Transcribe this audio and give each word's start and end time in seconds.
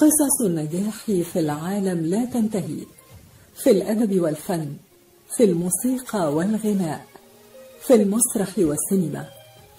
قصص 0.00 0.40
النجاح 0.44 1.04
في 1.04 1.40
العالم 1.40 2.06
لا 2.06 2.24
تنتهي. 2.24 2.86
في 3.54 3.70
الأدب 3.70 4.20
والفن 4.20 4.72
في 5.36 5.44
الموسيقى 5.44 6.34
والغناء 6.34 7.06
في 7.80 7.94
المسرح 7.94 8.58
والسينما 8.58 9.28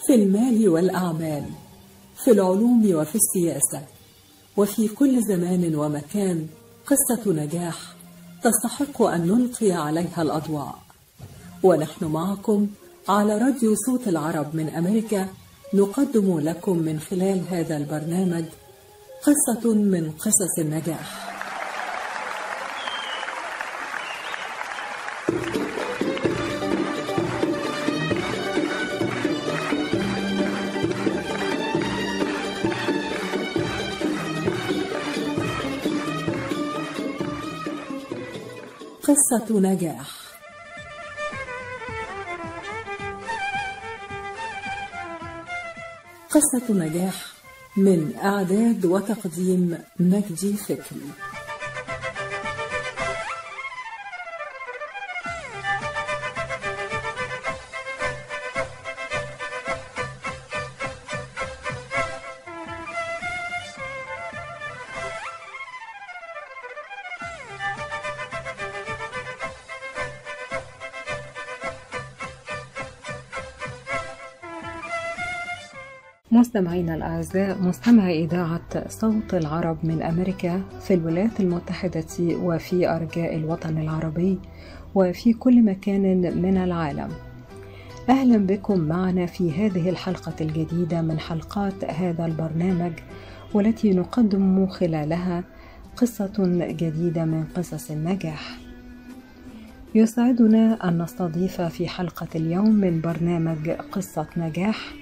في 0.05 0.15
المال 0.15 0.70
والأعمال 0.70 1.43
في 2.23 2.31
العلوم 2.31 2.95
وفي 2.95 3.15
السياسة. 3.15 3.85
وفي 4.57 4.88
كل 4.88 5.23
زمان 5.27 5.75
ومكان 5.75 6.47
قصة 6.85 7.31
نجاح 7.31 7.95
تستحق 8.43 9.02
أن 9.02 9.27
نلقي 9.27 9.72
عليها 9.72 10.22
الأضواء. 10.22 10.75
ونحن 11.63 12.05
معكم 12.05 12.67
على 13.09 13.38
راديو 13.38 13.75
صوت 13.85 14.08
العرب 14.08 14.55
من 14.55 14.69
أمريكا 14.69 15.27
نقدم 15.73 16.39
لكم 16.39 16.77
من 16.77 16.99
خلال 16.99 17.41
هذا 17.49 17.77
البرنامج 17.77 18.45
قصة 19.21 19.73
من 19.73 20.11
قصص 20.11 20.59
النجاح. 20.59 21.31
قصة 39.03 39.59
نجاح. 39.59 40.22
قصة 46.30 46.73
نجاح 46.73 47.41
من 47.77 48.14
إعداد 48.23 48.86
وتقديم 48.86 49.77
مجدي 50.00 50.53
فكري 50.53 51.09
مستمعينا 76.52 76.95
الأعزاء 76.95 77.61
مستمعي 77.61 78.23
إذاعة 78.23 78.89
صوت 78.89 79.33
العرب 79.33 79.77
من 79.83 80.02
أمريكا 80.02 80.61
في 80.81 80.93
الولايات 80.93 81.39
المتحدة 81.39 82.05
وفي 82.19 82.89
أرجاء 82.89 83.35
الوطن 83.35 83.77
العربي 83.77 84.39
وفي 84.95 85.33
كل 85.33 85.63
مكان 85.63 86.02
من 86.41 86.58
العالم. 86.58 87.09
أهلا 88.09 88.38
بكم 88.38 88.80
معنا 88.80 89.25
في 89.25 89.52
هذه 89.52 89.89
الحلقة 89.89 90.33
الجديدة 90.41 91.02
من 91.02 91.19
حلقات 91.19 91.85
هذا 91.85 92.25
البرنامج 92.25 92.93
والتي 93.53 93.93
نقدم 93.93 94.67
خلالها 94.67 95.43
قصة 95.97 96.33
جديدة 96.71 97.25
من 97.25 97.43
قصص 97.55 97.91
النجاح. 97.91 98.58
يسعدنا 99.95 100.89
أن 100.89 101.02
نستضيف 101.02 101.61
في 101.61 101.88
حلقة 101.88 102.27
اليوم 102.36 102.75
من 102.75 103.02
برنامج 103.02 103.69
قصة 103.69 104.27
نجاح 104.38 105.01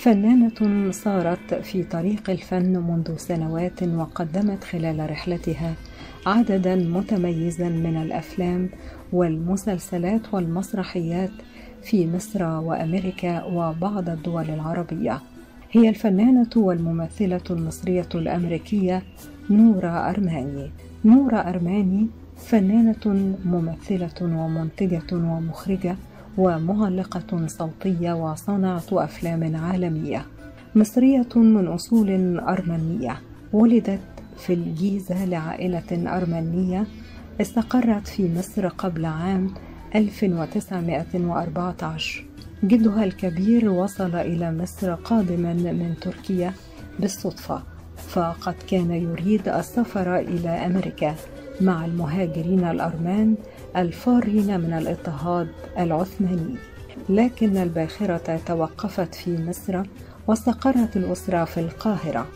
فنانة 0.00 0.90
صارت 0.90 1.54
في 1.54 1.82
طريق 1.82 2.30
الفن 2.30 2.76
منذ 2.78 3.16
سنوات 3.16 3.82
وقدمت 3.82 4.64
خلال 4.64 5.10
رحلتها 5.10 5.74
عددا 6.26 6.76
متميزا 6.76 7.68
من 7.68 7.96
الأفلام 7.96 8.68
والمسلسلات 9.12 10.34
والمسرحيات 10.34 11.30
في 11.82 12.06
مصر 12.06 12.44
وأمريكا 12.44 13.44
وبعض 13.44 14.08
الدول 14.08 14.50
العربية. 14.50 15.20
هي 15.72 15.88
الفنانة 15.88 16.50
والممثلة 16.56 17.44
المصرية 17.50 18.08
الأمريكية 18.14 19.02
نورا 19.50 20.10
أرماني. 20.10 20.70
نورا 21.04 21.48
أرماني 21.48 22.06
فنانة 22.36 23.34
ممثلة 23.44 24.22
ومنتجة 24.22 25.12
ومخرجة 25.12 25.96
ومعلقة 26.38 27.46
صوتية 27.46 28.12
وصانعة 28.12 28.82
أفلام 28.92 29.56
عالمية 29.56 30.26
مصرية 30.74 31.28
من 31.36 31.66
أصول 31.66 32.38
أرمنية 32.38 33.20
ولدت 33.52 34.00
في 34.38 34.52
الجيزة 34.52 35.24
لعائلة 35.24 36.16
أرمنية 36.16 36.86
استقرت 37.40 38.08
في 38.08 38.34
مصر 38.38 38.68
قبل 38.68 39.04
عام 39.04 39.50
1914 39.94 42.24
جدها 42.64 43.04
الكبير 43.04 43.70
وصل 43.70 44.16
إلى 44.16 44.52
مصر 44.52 44.94
قادما 44.94 45.52
من 45.52 45.94
تركيا 46.00 46.52
بالصدفة 47.00 47.62
فقد 47.96 48.54
كان 48.70 48.90
يريد 48.90 49.48
السفر 49.48 50.16
إلى 50.18 50.48
أمريكا 50.48 51.14
مع 51.60 51.84
المهاجرين 51.84 52.64
الأرمان 52.64 53.34
الفارين 53.76 54.60
من 54.60 54.72
الإضطهاد 54.72 55.48
العثماني 55.78 56.54
لكن 57.08 57.56
الباخرة 57.56 58.40
توقفت 58.46 59.14
في 59.14 59.44
مصر 59.44 59.82
واستقرت 60.26 60.96
الأسرة 60.96 61.44
في 61.44 61.60
القاهرة 61.60 62.26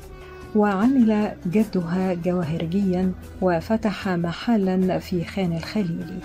وعمل 0.57 1.33
جدها 1.47 2.15
جواهرجيا 2.15 3.13
وفتح 3.43 4.09
محلا 4.09 4.99
في 4.99 5.25
خان 5.25 5.57
الخليلي. 5.57 6.19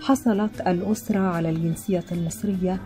حصلت 0.00 0.60
الأسرة 0.60 1.18
على 1.18 1.50
الجنسية 1.50 2.04
المصرية 2.12 2.80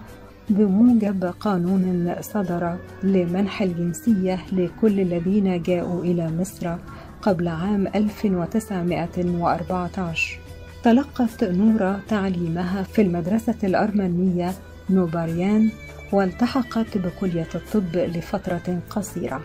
بموجب 0.50 1.24
قانون 1.41 2.14
صدر 2.20 2.76
لمنح 3.02 3.62
الجنسية 3.62 4.38
لكل 4.52 5.00
الذين 5.00 5.62
جاءوا 5.62 6.04
إلى 6.04 6.30
مصر 6.38 6.76
قبل 7.22 7.48
عام 7.48 7.86
1914 7.86 10.39
تلقت 10.82 11.44
نورا 11.44 12.00
تعليمها 12.08 12.82
في 12.82 13.02
المدرسة 13.02 13.54
الأرمنية 13.64 14.52
نوباريان 14.91 15.70
والتحقت 16.12 16.98
بكلية 16.98 17.48
الطب 17.54 17.96
لفترة 17.96 18.78
قصيرة 18.91 19.41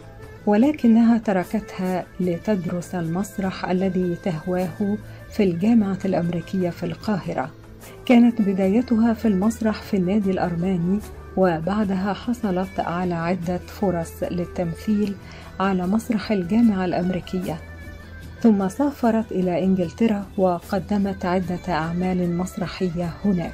ولكنها 0.45 1.17
تركتها 1.17 2.05
لتدرس 2.19 2.95
المسرح 2.95 3.69
الذي 3.69 4.17
تهواه 4.23 4.97
في 5.31 5.43
الجامعة 5.43 5.99
الأمريكية 6.05 6.69
في 6.69 6.85
القاهرة. 6.85 7.49
كانت 8.05 8.41
بدايتها 8.41 9.13
في 9.13 9.27
المسرح 9.27 9.81
في 9.81 9.97
النادي 9.97 10.31
الأرماني 10.31 10.99
وبعدها 11.37 12.13
حصلت 12.13 12.79
على 12.79 13.15
عدة 13.15 13.57
فرص 13.57 14.23
للتمثيل 14.23 15.15
على 15.59 15.87
مسرح 15.87 16.31
الجامعة 16.31 16.85
الأمريكية. 16.85 17.57
ثم 18.45 18.69
سافرت 18.69 19.31
إلى 19.31 19.63
إنجلترا 19.63 20.25
وقدمت 20.37 21.25
عدة 21.25 21.59
أعمال 21.69 22.37
مسرحية 22.37 23.13
هناك. 23.25 23.53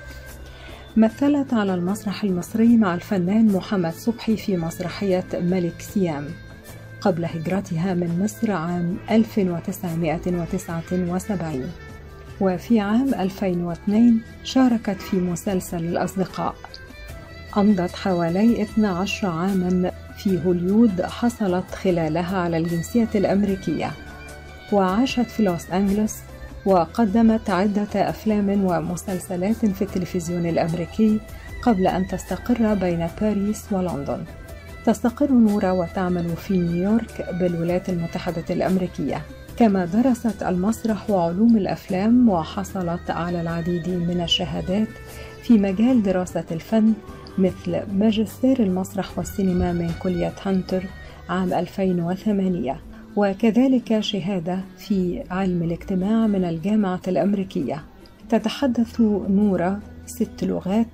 مثلت 0.98 1.54
على 1.54 1.74
المسرح 1.74 2.24
المصري 2.24 2.78
مع 2.78 2.96
الفنان 2.96 3.54
محمد 3.54 3.94
صبحي 3.94 4.38
في 4.38 4.58
مسرحية 4.58 5.26
ملك 5.34 5.82
سيام. 5.82 6.26
قبل 7.02 7.26
هجرتها 7.26 7.94
من 7.94 8.20
مصر 8.24 8.52
عام 8.52 8.98
1979 9.12 11.72
وفي 12.42 12.80
عام 12.80 13.14
2002 13.14 14.22
شاركت 14.44 15.02
في 15.02 15.18
مسلسل 15.18 15.84
الأصدقاء. 15.84 16.56
أمضت 17.58 17.96
حوالي 17.96 18.62
12 18.62 19.28
عاما 19.28 19.92
في 20.18 20.46
هوليود 20.46 21.02
حصلت 21.02 21.72
خلالها 21.72 22.38
على 22.38 22.58
الجنسية 22.58 23.10
الأمريكية. 23.16 23.92
وعاشت 24.72 25.20
في 25.30 25.44
لوس 25.44 25.72
أنجلوس 25.72 26.16
وقدمت 26.66 27.50
عدة 27.50 28.10
أفلام 28.10 28.66
ومسلسلات 28.66 29.66
في 29.66 29.82
التلفزيون 29.82 30.46
الأمريكي 30.46 31.20
قبل 31.62 31.88
أن 31.88 32.08
تستقر 32.08 32.74
بين 32.74 33.08
باريس 33.22 33.66
ولندن. 33.72 34.24
تستقر 34.86 35.32
نورا 35.32 35.72
وتعمل 35.72 36.36
في 36.38 36.58
نيويورك 36.58 37.26
بالولايات 37.40 37.90
المتحدة 37.90 38.46
الأمريكية. 38.50 39.22
كما 39.58 39.86
درست 39.86 40.44
المسرح 40.44 41.10
وعلوم 41.10 41.58
الأفلام 41.58 42.30
وحصلت 42.30 43.10
على 43.10 43.42
العديد 43.42 43.90
من 43.90 44.22
الشهادات 44.22 44.88
في 45.44 45.54
مجال 45.54 46.04
دراسة 46.04 46.46
الفن 46.52 46.94
مثل 47.38 47.82
ماجستير 47.94 48.60
المسرح 48.64 49.18
والسينما 49.18 49.74
من 49.74 49.92
كلية 50.04 50.34
هانتر 50.46 50.84
عام 51.30 51.54
2008 51.54 52.91
وكذلك 53.16 54.00
شهادة 54.00 54.60
في 54.78 55.24
علم 55.32 55.64
الاجتماع 55.64 56.28
من 56.28 56.46
الجامعة 56.46 57.02
الأمريكية. 57.08 57.84
تتحدث 58.30 59.02
نورا 59.30 59.80
ست 60.06 60.44
لغات 60.44 60.88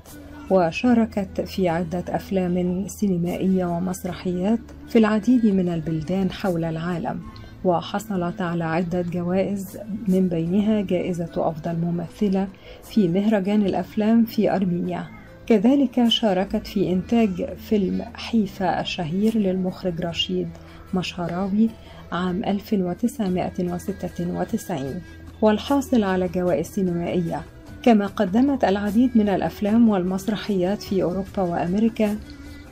وشاركت 0.50 1.42
في 1.42 1.70
عدة 1.70 2.04
أفلام 2.10 2.88
سينمائية 2.88 3.66
ومسرحيات 3.66 4.60
في 4.90 4.98
العديد 4.98 5.46
من 5.46 5.70
البلدان 5.70 6.32
حول 6.32 6.64
العالم 6.64 7.20
وحصلت 7.66 8.42
على 8.42 8.64
عدة 8.64 9.02
جوائز 9.02 9.78
من 10.08 10.28
بينها 10.28 10.82
جائزة 10.82 11.32
أفضل 11.38 11.76
ممثلة 11.76 12.48
في 12.84 13.08
مهرجان 13.08 13.66
الأفلام 13.66 14.26
في 14.26 14.56
أرمينيا. 14.56 15.08
كذلك 15.48 16.08
شاركت 16.08 16.68
في 16.68 16.94
إنتاج 16.94 17.56
فيلم 17.56 18.06
حيفا 18.16 18.82
الشهير 18.82 19.38
للمخرج 19.38 20.02
رشيد 20.02 20.48
مشهراوي 20.94 21.70
عام 22.12 22.44
1996 22.44 25.02
والحاصل 25.42 26.04
على 26.04 26.28
جوائز 26.28 26.68
سينمائية. 26.68 27.42
كما 27.84 28.08
قدمت 28.08 28.64
العديد 28.64 29.10
من 29.16 29.30
الأفلام 29.30 29.90
والمسرحيات 29.90 30.82
في 30.82 31.04
أوروبا 31.04 31.42
وأمريكا 31.42 32.18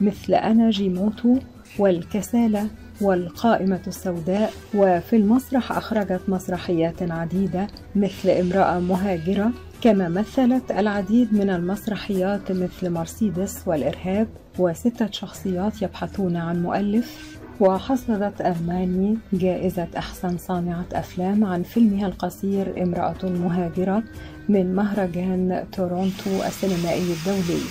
مثل 0.02 0.34
أنا 0.34 0.70
جيموتو 0.70 1.38
والكسالة 1.80 2.68
والقائمة 3.02 3.80
السوداء. 3.88 4.54
وفي 4.74 5.16
المسرح 5.16 5.72
أخرجت 5.72 6.22
مسرحيات 6.28 7.12
عديدة 7.12 7.68
مثل 7.96 8.30
امرأة 8.30 8.80
مهاجرة. 8.80 9.52
كما 9.82 10.10
مثلت 10.10 10.72
العديد 10.72 11.34
من 11.34 11.50
المسرحيات 11.50 12.52
مثل 12.52 12.90
مرسيدس 12.90 13.68
والإرهاب. 13.68 14.28
وستة 14.60 15.12
شخصيات 15.12 15.82
يبحثون 15.82 16.36
عن 16.36 16.64
مؤلف. 16.64 17.38
وحصلت 17.60 18.42
أرماني 18.42 19.18
جائزة 19.34 19.88
أحسن 19.98 20.38
صانعة 20.38 20.86
أفلام 20.94 21.44
عن 21.44 21.64
فيلمها 21.64 22.08
القصير 22.08 22.84
امرأة 22.84 23.24
مهاجرة 23.24 24.04
من 24.50 24.76
مهرجان 24.76 25.64
تورونتو 25.72 26.44
السينمائي 26.48 27.14
الدولي. 27.14 27.62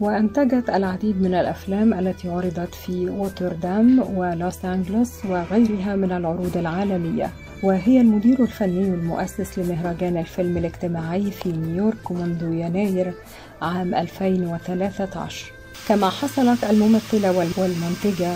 وأنتجت 0.00 0.70
العديد 0.70 1.22
من 1.22 1.34
الأفلام 1.34 1.94
التي 1.94 2.28
عرضت 2.28 2.74
في 2.74 3.10
ووتردام 3.10 4.16
ولوس 4.16 4.64
أنجلوس 4.64 5.24
وغيرها 5.26 5.96
من 5.96 6.12
العروض 6.12 6.56
العالمية. 6.56 7.30
وهي 7.62 8.00
المدير 8.00 8.42
الفني 8.42 8.88
المؤسس 8.88 9.58
لمهرجان 9.58 10.16
الفيلم 10.16 10.56
الاجتماعي 10.56 11.30
في 11.30 11.52
نيويورك 11.52 12.12
منذ 12.12 12.42
يناير 12.42 13.14
عام 13.62 13.94
2013 13.94 15.52
كما 15.88 16.10
حصلت 16.10 16.64
الممثلة 16.64 17.38
والمنتجة 17.58 18.32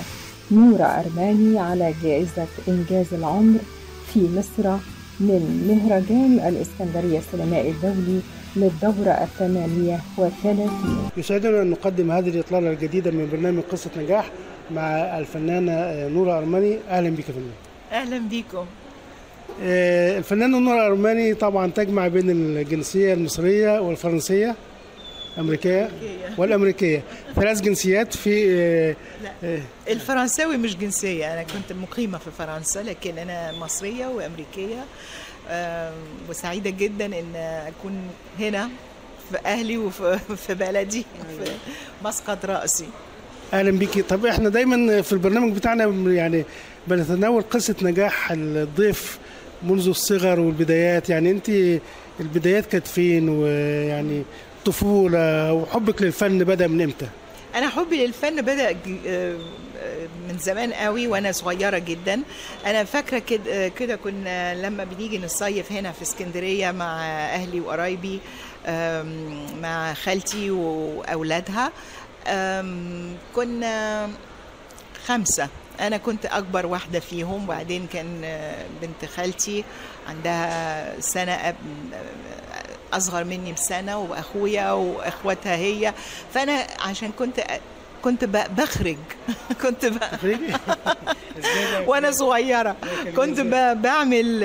نورة 0.51 0.83
أرماني 0.83 1.59
على 1.59 1.95
جائزة 2.03 2.47
إنجاز 2.69 3.15
العمر 3.15 3.59
في 4.13 4.21
مصر 4.21 4.77
من 5.21 5.65
مهرجان 5.69 6.49
الإسكندرية 6.49 7.19
السينمائي 7.19 7.71
الدولي 7.71 8.21
للدورة 8.57 9.11
الثمانية 9.11 10.01
والثلاثين 10.17 10.99
يسعدنا 11.17 11.63
أن 11.63 11.71
نقدم 11.71 12.11
هذه 12.11 12.29
الإطلالة 12.29 12.71
الجديدة 12.71 13.11
من 13.11 13.29
برنامج 13.33 13.63
قصة 13.73 13.91
نجاح 13.99 14.31
مع 14.71 15.19
الفنانة 15.19 16.09
نورة 16.09 16.39
أرماني. 16.39 16.79
أهلا 16.91 17.11
بك 17.11 17.25
فنان. 17.25 17.51
أهلا 17.93 18.19
بكم 18.19 18.67
الفنانة 20.19 20.59
نورة 20.59 20.87
أرماني 20.87 21.35
طبعا 21.35 21.71
تجمع 21.71 22.09
بين 22.09 22.31
الجنسية 22.31 23.15
المصرية 23.15 23.81
والفرنسية. 23.81 24.57
أمريكية 25.39 25.91
والأمريكية 26.39 27.03
ثلاث 27.37 27.61
جنسيات 27.61 28.17
في 28.17 28.95
لا 29.23 29.61
الفرنساوي 29.89 30.57
مش 30.57 30.77
جنسية. 30.77 31.33
أنا 31.33 31.43
كنت 31.43 31.73
مقيمة 31.73 32.19
في 32.19 32.31
فرنسا 32.39 32.83
لكن 32.83 33.19
أنا 33.19 33.53
مصرية 33.53 34.07
وأمريكية 34.07 34.85
وسعيدة 36.29 36.71
جدا 36.71 37.07
إن 37.07 37.37
أكون 37.37 37.93
هنا 38.39 38.71
في 39.31 39.39
أهلي 39.47 39.77
وفي 39.79 40.55
بلدي 40.55 41.05
في 41.29 41.51
مسقط 42.05 42.45
رأسي. 42.45 42.87
أهلا 43.53 43.71
بيكي 43.71 44.03
طب 44.03 44.27
إحنا 44.27 44.49
دايما 44.49 45.03
في 45.03 45.13
البرنامج 45.13 45.57
بتاعنا 45.57 45.85
يعني 46.13 46.45
بنتناول 46.87 47.43
قصة 47.43 47.75
نجاح 47.83 48.33
الضيف 48.33 49.19
منذ 49.63 49.89
الصغر 49.89 50.41
والبدايات. 50.41 51.11
يعني 51.11 51.31
أنت 51.31 51.51
البدايات 52.21 52.67
كانت 52.67 52.87
فين؟ 52.87 53.29
ويعني 53.29 54.23
الطفولة 54.79 55.53
وحبك 55.53 56.03
للفن 56.03 56.45
بدأ 56.45 56.67
من 56.67 56.81
إمتى؟ 56.81 57.09
أنا 57.55 57.69
حبي 57.69 58.07
للفن 58.07 58.43
بدأ 58.43 58.73
من 60.29 60.39
زمان 60.39 60.73
قوي 60.73 61.07
وأنا 61.07 61.33
صغيرة 61.33 61.79
جدا 61.79 62.23
أنا 62.67 62.85
فاكرة 62.85 63.19
كده 63.19 63.69
كده 63.69 63.97
كنا 63.97 64.55
لما 64.67 64.85
بنيجي 64.85 65.19
نصيف 65.19 65.73
هنا 65.73 65.93
في 65.93 66.03
اسكندرية 66.03 66.71
مع 66.71 67.01
أهلي 67.35 67.61
وقرايبي 67.61 68.21
مع 69.63 69.95
خالتي 69.95 70.51
وأولادها 70.51 71.73
كنا 73.37 74.09
خمسة 75.07 75.49
أنا 75.81 75.97
كنت 75.97 76.27
أكبر 76.27 76.67
واحدة 76.67 77.01
فيهم 77.01 77.45
وبعدين 77.45 77.87
كان 77.93 78.07
بنت 78.83 79.11
خالتي 79.17 79.65
عندها 80.09 81.01
سنة 81.01 81.55
أصغر 82.93 83.25
مني 83.25 83.53
بسنة 83.53 83.99
وأخويا 83.99 84.73
وأخواتها 84.73 85.57
هي. 85.57 85.95
فأنا 86.35 86.67
عشان 86.81 87.11
كنت 87.19 87.41
كنت 88.05 88.25
بخرج. 88.25 88.97
كنت 89.63 89.87
ب... 89.87 89.99
وأنا 91.89 92.11
صغيرة. 92.11 92.77
كنت 93.17 93.41
بعمل 93.85 94.45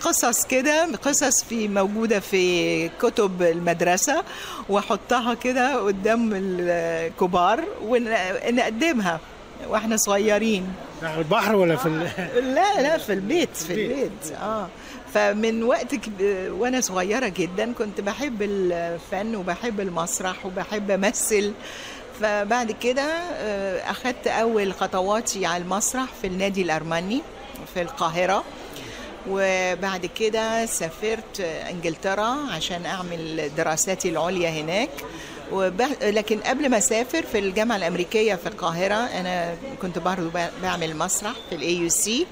قصص 0.00 0.46
كده 0.46 0.88
قصص 1.02 1.44
في 1.44 1.68
موجودة 1.68 2.20
في 2.20 2.88
كتب 2.88 3.42
المدرسة 3.42 4.24
وأحطها 4.68 5.34
كده 5.34 5.76
قدام 5.76 6.30
الكبار 6.34 7.64
ونقدمها 7.82 9.20
وإحنا 9.68 9.96
صغيرين. 9.96 10.72
على 11.02 11.18
البحر 11.18 11.54
ولا 11.56 11.76
في 11.76 11.86
ال... 11.86 12.08
لا 12.54 12.82
لا 12.82 12.98
في 12.98 13.12
البيت 13.12 13.56
في 13.56 13.72
البيت. 13.74 14.32
آه. 14.42 14.68
فمن 15.14 15.62
وقت 15.62 15.94
وأنا 16.48 16.80
صغيرة 16.80 17.28
جدا 17.28 17.72
كنت 17.72 18.00
بحب 18.00 18.42
الفن 18.42 19.36
وبحب 19.36 19.80
المسرح 19.80 20.46
وبحب 20.46 20.90
أمثل. 20.90 21.52
فبعد 22.20 22.72
كده 22.72 23.02
اخذت 23.90 24.26
أول 24.26 24.74
خطواتي 24.74 25.46
على 25.46 25.62
المسرح 25.62 26.06
في 26.20 26.26
النادي 26.26 26.62
الأرمني 26.62 27.22
في 27.74 27.82
القاهرة. 27.82 28.44
وبعد 29.30 30.06
كده 30.06 30.66
سافرت 30.66 31.40
إنجلترا 31.40 32.36
عشان 32.52 32.86
أعمل 32.86 33.50
دراساتي 33.56 34.08
العليا 34.08 34.50
هناك. 34.50 34.90
وب... 35.52 35.82
لكن 36.02 36.38
قبل 36.40 36.68
ما 36.68 36.78
أسافر 36.78 37.22
في 37.22 37.38
الجامعة 37.38 37.76
الأمريكية 37.76 38.34
في 38.34 38.46
القاهرة 38.46 38.94
أنا 38.94 39.56
كنت 39.82 39.98
برضه 39.98 40.30
بعمل 40.62 40.96
مسرح 40.96 41.32
في 41.50 41.54
ال 41.54 41.76
AUC 41.76 42.26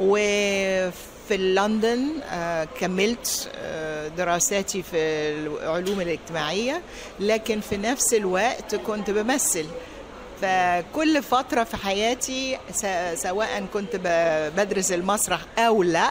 وفي 0.00 0.92
لندن 1.30 2.06
كملت 2.80 3.48
دراساتي 4.16 4.82
في 4.82 4.96
العلوم 5.62 6.00
الاجتماعية 6.00 6.82
لكن 7.20 7.60
في 7.60 7.76
نفس 7.76 8.14
الوقت 8.14 8.74
كنت 8.74 9.10
بمثل. 9.10 9.66
فكل 10.42 11.22
فترة 11.22 11.64
في 11.64 11.76
حياتي 11.76 12.58
سواء 13.14 13.66
كنت 13.72 14.00
بدرس 14.56 14.92
المسرح 14.92 15.40
أو 15.58 15.82
لأ 15.82 16.10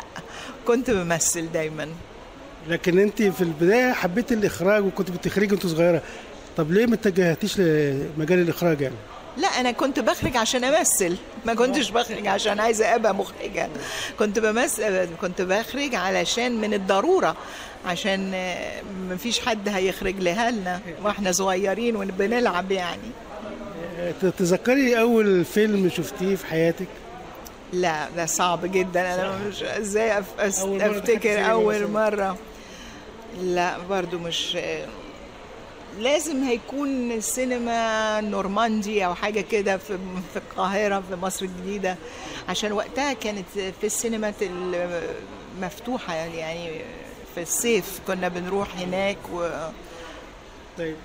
كنت 0.68 0.92
بمثل 0.92 1.52
دايما. 1.52 1.88
لكن 2.68 3.00
انت 3.00 3.22
في 3.22 3.42
البداية 3.42 3.92
حبيت 3.92 4.32
الإخراج 4.32 4.86
وكنت 4.86 5.12
بتخرجي 5.12 5.54
وانت 5.54 5.68
صغيرة. 5.68 6.02
طب 6.58 6.72
ليه 6.72 6.86
ما 6.86 6.96
اتجهتيش 6.96 7.60
لمجال 7.60 8.40
الإخراج 8.40 8.82
يعني؟ 8.82 8.96
لا 9.38 9.48
أنا 9.48 9.72
كنت 9.72 10.00
بخرج 10.00 10.38
عشان 10.38 10.64
أمثل. 10.64 11.18
ما 11.46 11.54
كنتش 11.54 11.90
بخرج 11.90 12.28
عشان 12.28 12.60
عايزة 12.60 12.96
أبقى 12.96 13.16
مخرجة. 13.16 13.70
كنت 14.20 14.40
بمثل 14.40 15.08
كنت 15.22 15.42
بخرج 15.42 15.96
علشان 15.96 16.62
من 16.62 16.74
الضرورة 16.74 17.36
عشان 17.86 18.32
ما 19.10 19.18
فيش 19.18 19.40
حد 19.40 19.70
هيخرج 19.70 20.20
لها 20.20 20.52
لنا 20.52 20.82
وإحنا 21.04 21.32
صغيرين 21.32 21.96
وبنلعب 21.96 22.72
يعني. 22.72 23.12
تتذكري 24.22 25.00
أول 25.00 25.46
فيلم 25.46 25.90
شفتيه 25.90 26.36
في 26.36 26.46
حياتك؟ 26.46 26.88
لا 27.74 28.10
ده 28.18 28.26
صعب 28.26 28.72
جدا. 28.72 29.14
أنا 29.16 29.38
مش 29.48 29.64
إزاي 29.64 30.20
أف... 30.20 30.60
أول 30.62 30.82
أفتكر 30.82 31.52
أول 31.52 31.88
مرة. 31.88 32.38
لا 33.42 33.78
برضو 33.90 34.18
مش 34.20 34.58
لازم 36.00 36.44
هيكون 36.44 37.12
السينما 37.12 38.22
نورماندي 38.22 39.06
أو 39.06 39.16
حاجة 39.16 39.42
كده 39.42 39.78
في 39.78 39.98
في 40.34 40.40
القاهرة 40.40 41.04
في 41.10 41.16
مصر 41.16 41.46
الجديدة. 41.46 41.98
عشان 42.50 42.72
وقتها 42.72 43.14
كانت 43.14 43.46
في 43.82 43.84
السينما 43.84 44.34
مفتوحة 45.62 46.14
يعني 46.16 46.70
في 47.36 47.42
الصيف 47.42 48.00
كنا 48.08 48.28
بنروح 48.28 48.68
هناك 48.80 49.18
و 49.34 49.50
طيب 50.78 50.96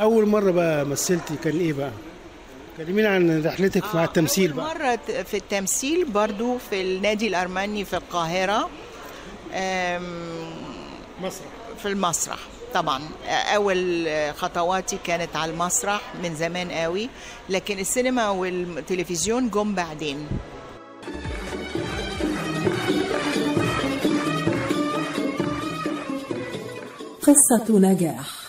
أول 0.00 0.26
مرة 0.26 0.50
بقى 0.50 0.84
مثلتي 0.86 1.36
كان 1.44 1.58
إيه 1.60 1.72
بقى؟ 1.72 1.90
كلمينا 2.76 3.08
عن 3.08 3.46
رحلتك 3.46 3.84
آه 3.84 3.94
مع 3.96 4.04
التمثيل 4.04 4.52
بقى. 4.52 4.64
مرة 4.74 4.98
في 5.22 5.36
التمثيل 5.36 6.04
برضو 6.04 6.58
في 6.58 6.80
النادي 6.80 7.28
الأرمني 7.28 7.84
في 7.84 7.96
القاهرة 7.96 8.70
مسرح. 11.22 11.46
في 11.82 11.86
المسرح. 11.88 12.38
طبعا 12.74 13.02
أول 13.26 14.08
خطواتي 14.36 14.98
كانت 15.04 15.36
على 15.36 15.52
المسرح 15.52 16.00
من 16.22 16.34
زمان 16.34 16.70
قوي 16.70 17.08
لكن 17.48 17.78
السينما 17.78 18.30
والتلفزيون 18.30 19.50
جم 19.50 19.74
بعدين. 19.74 20.26
قصة 27.22 27.78
نجاح. 27.78 28.47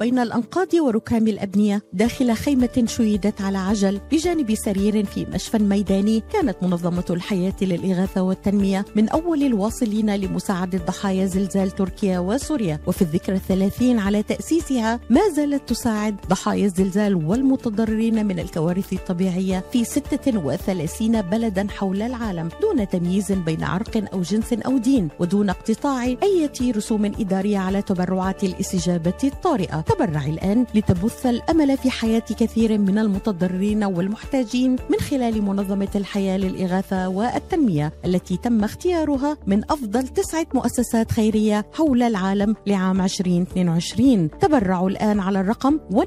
بين 0.00 0.18
الأنقاض 0.18 0.74
وركام 0.74 1.28
الأبنية 1.28 1.82
داخل 1.92 2.34
خيمة 2.34 2.84
شيدت 2.86 3.40
على 3.40 3.58
عجل 3.58 4.00
بجانب 4.12 4.54
سرير 4.54 5.04
في 5.04 5.26
مشفى 5.34 5.58
ميداني 5.58 6.22
كانت 6.32 6.56
منظمة 6.62 7.04
الحياة 7.10 7.54
للإغاثة 7.62 8.22
والتنمية 8.22 8.84
من 8.96 9.08
أول 9.08 9.42
الواصلين 9.42 10.16
لمساعدة 10.16 10.78
ضحايا 10.78 11.26
زلزال 11.26 11.70
تركيا 11.70 12.18
وسوريا. 12.18 12.80
وفي 12.86 13.02
الذكرى 13.02 13.36
الثلاثين 13.36 13.98
على 13.98 14.22
تأسيسها 14.22 15.00
ما 15.10 15.20
زالت 15.36 15.68
تساعد 15.68 16.16
ضحايا 16.28 16.66
الزلزال 16.66 17.14
والمتضررين 17.26 18.26
من 18.26 18.38
الكوارث 18.38 18.92
الطبيعية 18.92 19.64
في 19.72 19.84
36 19.84 21.22
بلدا 21.22 21.66
حول 21.70 22.02
العالم 22.02 22.48
دون 22.62 22.88
تمييز 22.88 23.32
بين 23.32 23.64
عرق 23.64 24.04
أو 24.12 24.22
جنس 24.22 24.52
أو 24.52 24.78
دين 24.78 25.08
ودون 25.20 25.50
اقتطاع 25.50 26.04
أي 26.04 26.50
رسوم 26.76 27.04
إدارية 27.04 27.58
على 27.58 27.82
تبرعات 27.82 28.44
الإستجابة 28.44 29.14
الطارئة. 29.24 29.81
تبرع 29.82 30.24
الآن 30.26 30.66
لتبث 30.74 31.26
الأمل 31.26 31.76
في 31.78 31.90
حياة 31.90 32.22
كثير 32.38 32.78
من 32.78 32.98
المتضررين 32.98 33.84
والمحتاجين 33.84 34.76
من 34.90 34.98
خلال 35.00 35.42
منظمة 35.42 35.88
الحياة 35.94 36.36
للإغاثة 36.36 37.08
والتنمية 37.08 37.92
التي 38.04 38.36
تم 38.36 38.64
اختيارها 38.64 39.36
من 39.46 39.62
أفضل 39.70 40.08
تسعة 40.08 40.46
مؤسسات 40.54 41.12
خيرية 41.12 41.66
حول 41.74 42.02
العالم 42.02 42.56
لعام 42.66 43.00
2022 43.00 44.30
تبرعوا 44.40 44.90
الآن 44.90 45.20
على 45.20 45.40
الرقم 45.40 45.78
1-800-827 45.92 45.98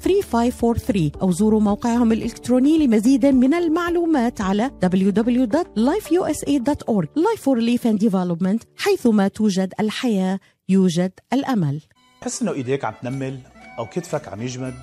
3543 0.00 1.10
أو 1.22 1.30
زوروا 1.32 1.60
موقعهم 1.60 2.12
الإلكتروني 2.12 2.86
لمزيد 2.86 3.26
من 3.26 3.54
المعلومات 3.54 4.40
على 4.40 4.70
www.lifeusa.org 4.84 7.06
Life 7.16 7.40
for 7.44 7.54
Relief 7.56 7.84
and 7.84 7.98
Development 8.08 8.58
حيثما 8.76 9.28
توجد 9.28 9.72
الحياة 9.80 10.38
يوجد 10.70 11.12
الأمل. 11.32 11.80
تحس 12.20 12.42
إنه 12.42 12.52
إيديك 12.52 12.84
عم 12.84 12.94
تنمل 13.02 13.40
أو 13.78 13.86
كتفك 13.86 14.28
عم 14.28 14.42
يجمد 14.42 14.74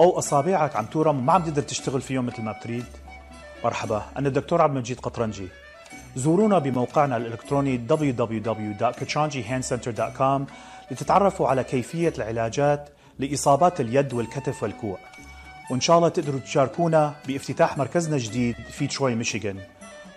أو 0.00 0.18
أصابعك 0.18 0.76
عم 0.76 0.86
تورم 0.86 1.18
وما 1.18 1.32
عم 1.32 1.42
تقدر 1.42 1.62
تشتغل 1.62 2.00
فيهم 2.00 2.26
مثل 2.26 2.42
ما 2.42 2.52
بتريد. 2.52 2.84
مرحبا 3.64 4.02
أنا 4.16 4.28
الدكتور 4.28 4.62
عبد 4.62 4.74
المجيد 4.74 5.00
قطرنجي. 5.00 5.48
زورونا 6.16 6.58
بموقعنا 6.58 7.16
الإلكتروني 7.16 7.86
www.kachanjihandcenter.com 7.90 10.42
لتتعرفوا 10.90 11.48
على 11.48 11.64
كيفية 11.64 12.12
العلاجات 12.18 12.88
لإصابات 13.18 13.80
اليد 13.80 14.12
والكتف 14.12 14.62
والكوع. 14.62 14.98
وإن 15.70 15.80
شاء 15.80 15.96
الله 15.96 16.08
تقدروا 16.08 16.40
تشاركونا 16.40 17.14
بافتتاح 17.26 17.78
مركزنا 17.78 18.16
الجديد 18.16 18.56
في 18.70 18.86
تروي 18.86 19.14
ميشيغان. 19.14 19.60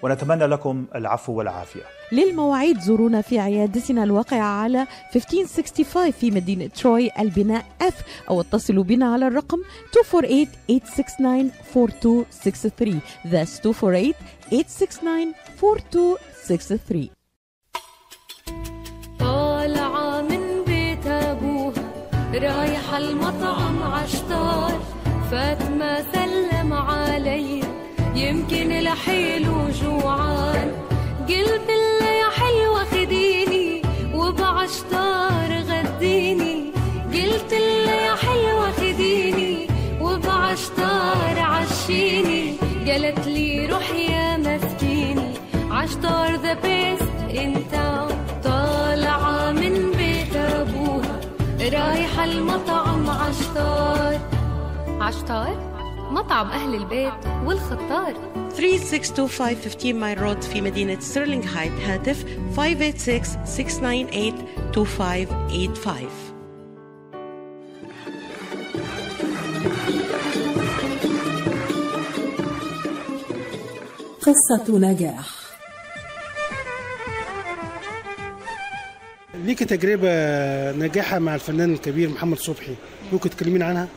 ونتمنى 0.03 0.45
لكم 0.45 0.86
العفو 0.95 1.33
والعافية. 1.33 1.81
للمواعيد 2.12 2.79
زورونا 2.79 3.22
في 3.22 3.39
عيادتنا 3.39 4.03
الواقعة 4.03 4.41
على 4.62 4.88
1565 5.15 6.12
في 6.12 6.31
مدينة 6.31 6.67
تروي 6.67 7.10
البناء 7.19 7.65
F 7.83 7.93
أو 8.29 8.41
اتصلوا 8.41 8.83
بنا 8.83 9.13
على 9.13 9.27
الرقم 9.27 9.57
248-869-4263 9.62 9.63
That's 13.31 13.62
248-869-4263 13.67 13.74
طالعة 19.19 20.22
من 20.22 20.63
بيت 20.67 21.07
أبوها 21.07 21.74
رايحة 22.33 22.98
المطعم 22.98 23.83
عشتار 23.83 24.79
فاطمة 25.31 26.05
سلم 26.13 26.74
علي 26.74 27.62
يمكن 28.15 28.70
لحيله 28.70 29.70
جوعان 29.82 30.72
قلت 31.29 31.67
له 32.00 32.08
يا 32.08 32.29
حلوة 32.39 32.84
خديني 32.84 33.82
وبعشتار 34.15 35.50
غديني. 35.70 36.72
قلت 37.13 37.53
له 37.53 37.91
يا 37.91 38.15
حلوة 38.15 38.72
خديني 38.72 39.67
وبعشتار 40.01 41.39
عشيني. 41.39 42.55
قالت 42.88 43.27
لي 43.27 43.65
روح 43.65 43.89
يا 43.91 44.38
مسكيني. 44.38 45.34
عشتار 45.72 46.36
ذا 46.36 46.53
بيست 46.53 47.38
انت 47.38 47.74
طالعة 48.43 49.51
من 49.51 49.91
بيت 49.98 50.36
أبوها 50.36 51.20
رايحة 51.62 52.24
المطعم 52.24 53.10
عشتار 53.10 54.20
عشتار 55.01 55.72
مطعم 56.23 56.47
أهل 56.47 56.75
البيت 56.75 57.13
والخطار. 57.45 58.33
3625 58.53 59.71
15 59.71 59.93
Mile 59.93 60.21
Road 60.21 60.41
في 60.41 60.61
مدينة 60.61 60.99
ستيرلينغ 60.99 61.45
هايت 61.45 61.73
هاتف 61.73 62.25
586-698-2585 62.55 62.63
قصة 74.21 74.77
نجاح. 74.79 75.29
ليك 79.33 79.59
تجربة 79.59 80.09
ناجحة 80.71 81.19
مع 81.19 81.35
الفنان 81.35 81.73
الكبير 81.73 82.09
محمد 82.09 82.37
صبحي. 82.37 82.75
ممكن 83.13 83.29
تكلمين 83.29 83.61
عنها؟ 83.63 83.87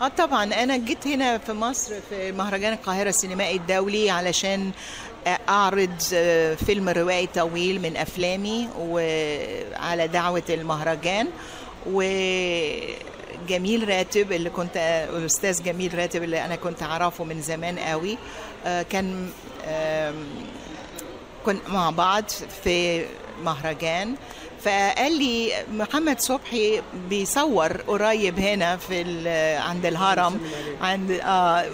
آه 0.00 0.08
طبعا. 0.08 0.44
أنا 0.44 0.76
جيت 0.76 1.06
هنا 1.06 1.38
في 1.38 1.52
مصر 1.52 1.94
في 2.10 2.32
مهرجان 2.32 2.72
القاهرة 2.72 3.08
السينمائي 3.08 3.56
الدولي 3.56 4.10
علشان 4.10 4.70
أعرض 5.48 5.98
فيلم 6.66 6.88
روائي 6.88 7.26
طويل 7.26 7.80
من 7.80 7.96
أفلامي 7.96 8.68
وعلى 8.78 10.08
دعوة 10.08 10.42
المهرجان. 10.50 11.28
وجميل 11.86 12.88
راتب 13.88 14.32
اللي 14.32 14.50
كنت 14.50 14.76
الاستاذ 15.16 15.62
جميل 15.62 15.98
راتب 15.98 16.22
اللي 16.22 16.44
أنا 16.44 16.56
كنت 16.56 16.82
أعرفه 16.82 17.24
من 17.24 17.42
زمان 17.42 17.78
قوي. 17.78 18.18
كان 18.64 19.30
كنا 21.46 21.60
مع 21.68 21.90
بعض 21.90 22.24
في 22.64 23.06
مهرجان. 23.42 24.14
فقال 24.64 25.18
لي 25.18 25.52
محمد 25.72 26.20
صبحي 26.20 26.82
بيصور 27.08 27.72
قريب 27.72 28.38
هنا 28.38 28.76
في 28.76 29.28
عند 29.58 29.86
الهرم. 29.86 30.40
عند 30.80 31.10
آه 31.10 31.64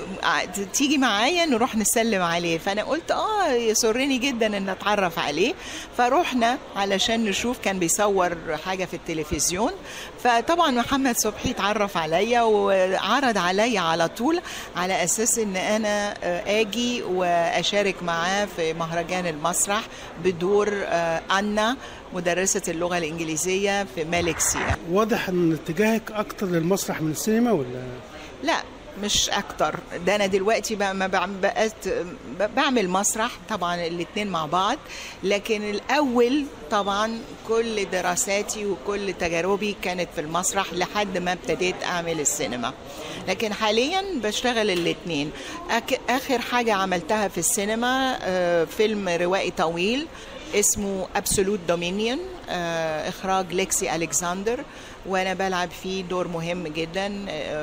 تيجي 0.73 0.99
معايا 0.99 1.47
نروح 1.47 1.77
نسلم 1.77 2.23
عليه. 2.23 2.59
فأنا 2.59 2.83
قلت 2.83 3.11
آه 3.11 3.53
يسرني 3.53 4.19
جدا 4.19 4.57
إن 4.57 4.69
أتعرف 4.69 5.19
عليه. 5.19 5.55
فروحنا 5.97 6.59
علشان 6.77 7.25
نشوف 7.25 7.59
كان 7.59 7.79
بيصور 7.79 8.37
حاجة 8.67 8.85
في 8.85 8.95
التلفزيون. 8.95 9.73
فطبعا 10.25 10.71
محمد 10.71 11.17
صبحي 11.19 11.51
اتعرف 11.51 11.97
عليا 11.97 12.43
وعرض 12.43 13.39
عليا 13.39 13.81
على 13.81 14.09
طول 14.09 14.41
على 14.77 15.05
أساس 15.05 15.39
إن 15.39 15.57
أنا 15.57 16.15
آجي 16.61 17.03
وأشارك 17.03 18.03
معاه 18.03 18.49
في 18.57 18.73
مهرجان 18.73 19.27
المسرح 19.27 19.83
بدور 20.25 20.69
أنا 21.31 21.77
مدرسة 22.15 22.63
اللغة 22.69 22.99
الإنجليزية 22.99 23.85
في 23.95 24.05
مالك 24.05 24.41
سيا 24.41 24.77
واضح 24.91 25.29
إن 25.29 25.53
اتجاهك 25.53 26.13
أكتر 26.13 26.47
للمسرح 26.47 27.01
من 27.03 27.11
السينما 27.11 27.53
ولا؟ 27.53 27.83
لا 28.43 28.63
مش 29.03 29.31
أكتر. 29.31 29.75
ده 30.07 30.17
أنا 30.17 30.27
دلوقتي 30.27 30.75
بقى 30.75 30.95
ما 30.95 31.07
بقيت 31.43 31.73
بعمل 32.57 32.89
مسرح 32.91 33.31
طبعا 33.49 33.87
الاثنين 33.87 34.27
مع 34.29 34.47
بعض 34.47 34.79
لكن 35.25 35.71
الأول 35.71 36.45
طبعا 36.71 37.19
كل 37.49 37.91
دراساتي 37.91 38.67
وكل 38.67 39.13
تجاربي 39.21 39.77
كانت 39.83 40.09
في 40.15 40.21
المسرح 40.21 40.73
لحد 40.73 41.19
ما 41.19 41.33
ابتديت 41.33 41.75
أعمل 41.85 42.21
السينما. 42.21 42.73
لكن 43.29 43.53
حاليا 43.53 44.03
بشتغل 44.25 44.71
الاثنين 44.71 45.31
آخر 46.09 46.39
حاجة 46.39 46.75
عملتها 46.75 47.29
في 47.29 47.39
السينما 47.39 48.19
فيلم 48.65 49.09
روائي 49.09 49.51
طويل 49.51 50.07
اسمه 50.55 51.07
Absolute 51.17 51.59
Dominion 51.69 52.19
إخراج 53.09 53.53
ليكسي 53.53 53.97
الكسندر 53.97 54.65
وأنا 55.07 55.35
بلعب 55.35 55.71
فيه 55.83 56.03
دور 56.03 56.29
مهم 56.29 56.67
جدا 56.67 57.13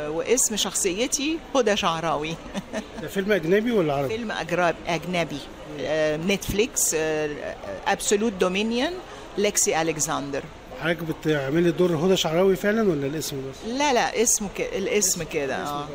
واسم 0.10 0.56
شخصيتي 0.56 1.38
هدى 1.56 1.78
شعراوي. 1.78 2.36
ده 3.02 3.08
فيلم 3.08 3.32
أجنبي 3.32 3.72
ولا 3.72 3.94
عربي؟ 3.94 4.10
فيلم 4.18 4.32
أجنبي. 4.88 5.40
نتفليكس 6.28 6.96
Absolute 7.88 8.34
Dominion 8.34 8.92
ليكسي 9.38 9.82
الكسندر 9.82 10.44
حضرتك 10.82 11.04
بتعملي 11.04 11.72
دور 11.72 11.96
هدى 11.96 12.18
شعراوي 12.18 12.56
فعلا 12.56 12.90
ولا 12.90 13.08
الاسم 13.08 13.38
بس؟ 13.50 13.70
لا 13.72 13.94
لا 13.94 14.22
اسمه 14.24 14.48
ك... 14.58 14.62
الاسم 14.62 15.24
كده 15.24 15.56
آه. 15.56 15.88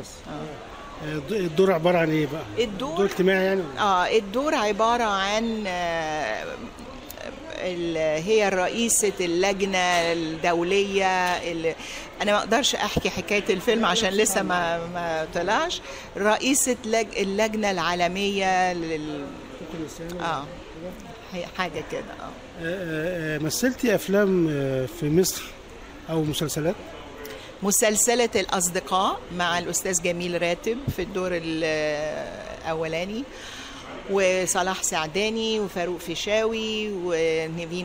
الدور 1.31 1.71
عبارة 1.71 1.97
عن 1.97 2.09
إيه 2.11 2.27
بقى؟ 2.27 2.65
الدور 2.65 2.97
دور 2.97 3.05
اجتماعي 3.05 3.45
يعني 3.45 3.61
آه 3.79 4.05
الدور 4.17 4.55
عبارة 4.55 5.03
عن 5.03 5.43
ال- 5.67 6.57
هي 8.17 8.49
رئيسة 8.49 9.13
اللجنة 9.19 9.77
الدولية 10.13 11.05
اللي 11.51 11.75
أنا 12.21 12.31
ما 12.31 12.37
أقدرش 12.37 12.75
أحكي 12.75 13.09
حكاية 13.09 13.43
الفيلم 13.49 13.85
عشان 13.85 14.09
لسه 14.09 14.43
ما 14.43 14.87
ما 14.87 15.27
طلعش. 15.33 15.81
رئيسة 16.17 16.77
لج... 16.85 17.07
اللجنة 17.17 17.71
العالمية 17.71 18.73
لل... 18.73 19.25
آه 20.21 20.45
حاجة 21.57 21.83
كده 21.91 22.01
آه. 22.01 22.31
آه، 22.61 23.35
آه، 23.35 23.37
مثلتي 23.37 23.95
أفلام 23.95 24.47
آه، 24.51 24.85
في 24.85 25.09
مصر 25.09 25.43
أو 26.09 26.23
مسلسلات؟ 26.23 26.75
مسلسلة 27.63 28.29
الأصدقاء 28.35 29.19
مع 29.37 29.59
الأستاذ 29.59 30.01
جميل 30.01 30.41
راتب 30.41 30.77
في 30.95 31.01
الدور 31.01 31.31
الأولاني 31.33 33.23
وصلاح 34.11 34.83
سعداني 34.83 35.59
وفاروق 35.59 35.99
فيشاوي 35.99 36.89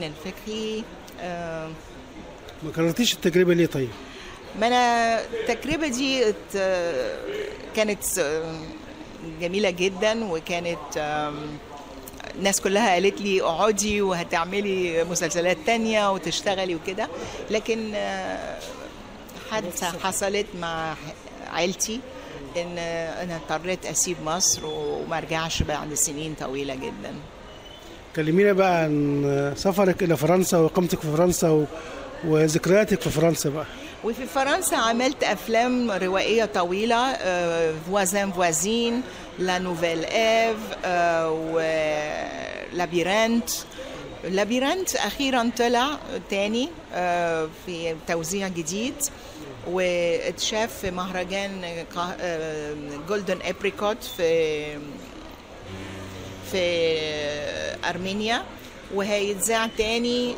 الفقي 0.02 0.82
آه، 1.20 1.70
ما 2.62 2.70
كررتيش 2.76 3.14
التجربة 3.14 3.54
ليه 3.54 3.66
طيب؟ 3.66 3.88
ما 4.60 4.66
أنا 4.66 5.20
التجربة 5.24 5.88
دي 5.88 6.34
كانت 7.76 8.04
جميلة 9.40 9.70
جدا 9.70 10.24
وكانت 10.32 10.78
الناس 12.36 12.60
كلها 12.60 12.92
قالت 12.92 13.20
لي 13.20 13.42
اقعدي 13.42 14.02
وهتعملي 14.02 15.04
مسلسلات 15.04 15.56
تانية 15.66 16.12
وتشتغلي 16.12 16.74
وكده. 16.74 17.08
لكن 17.50 17.92
آه، 17.94 18.58
حادثة 19.50 19.98
حصلت 19.98 20.46
مع 20.60 20.94
عيلتي. 21.50 22.00
إن 22.56 22.78
أنا 23.22 23.36
اضطريت 23.36 23.86
أسيب 23.86 24.16
مصر 24.24 24.66
وما 24.66 25.18
ارجعش 25.18 25.62
بعد 25.62 25.94
سنين 25.94 26.34
طويلة 26.40 26.74
جدا. 26.74 27.14
كلمينا 28.16 28.52
بقى 28.52 28.82
عن 28.82 29.52
سفرك 29.56 30.02
إلى 30.02 30.16
فرنسا 30.16 30.58
وإقامتك 30.58 31.00
في 31.00 31.06
فرنسا 31.16 31.50
و... 31.50 31.64
وذكرياتك 32.24 33.00
في 33.00 33.10
فرنسا 33.10 33.50
بقى. 33.50 33.66
وفي 34.04 34.26
فرنسا 34.26 34.74
عملت 34.76 35.24
أفلام 35.24 35.90
روائية 35.90 36.44
طويلة 36.44 37.12
فوازان 37.90 38.32
فوازين 38.32 39.02
لا 39.38 39.58
نوفيل 39.58 40.04
ايف 40.04 40.56
ولابيرانت 42.72 43.50
لابيرانت 44.24 44.96
أخيرا 44.96 45.50
طلع 45.58 45.98
تاني 46.30 46.68
آه، 46.94 47.48
في 47.66 47.96
توزيع 48.08 48.48
جديد. 48.48 48.94
واتشاف 49.68 50.78
في 50.78 50.90
مهرجان 50.90 51.84
جولدن 53.08 53.38
ابريكوت 53.42 54.04
في 54.16 54.72
في 56.52 56.98
أرمينيا 57.84 58.42
وهيتذاع 58.94 59.66
تاني 59.78 60.34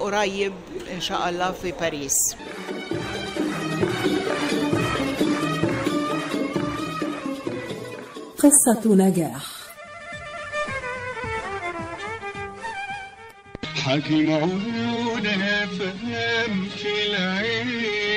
قريب 0.00 0.52
إن 0.92 1.00
شاء 1.00 1.28
الله 1.28 1.52
في 1.52 1.72
باريس. 1.72 2.16
قصة 8.38 8.94
نجاح. 8.94 9.57
حكيم 13.88 14.30
عيونها 14.32 15.66
فهم 15.66 16.68
في 16.76 16.88
العين. 17.06 18.07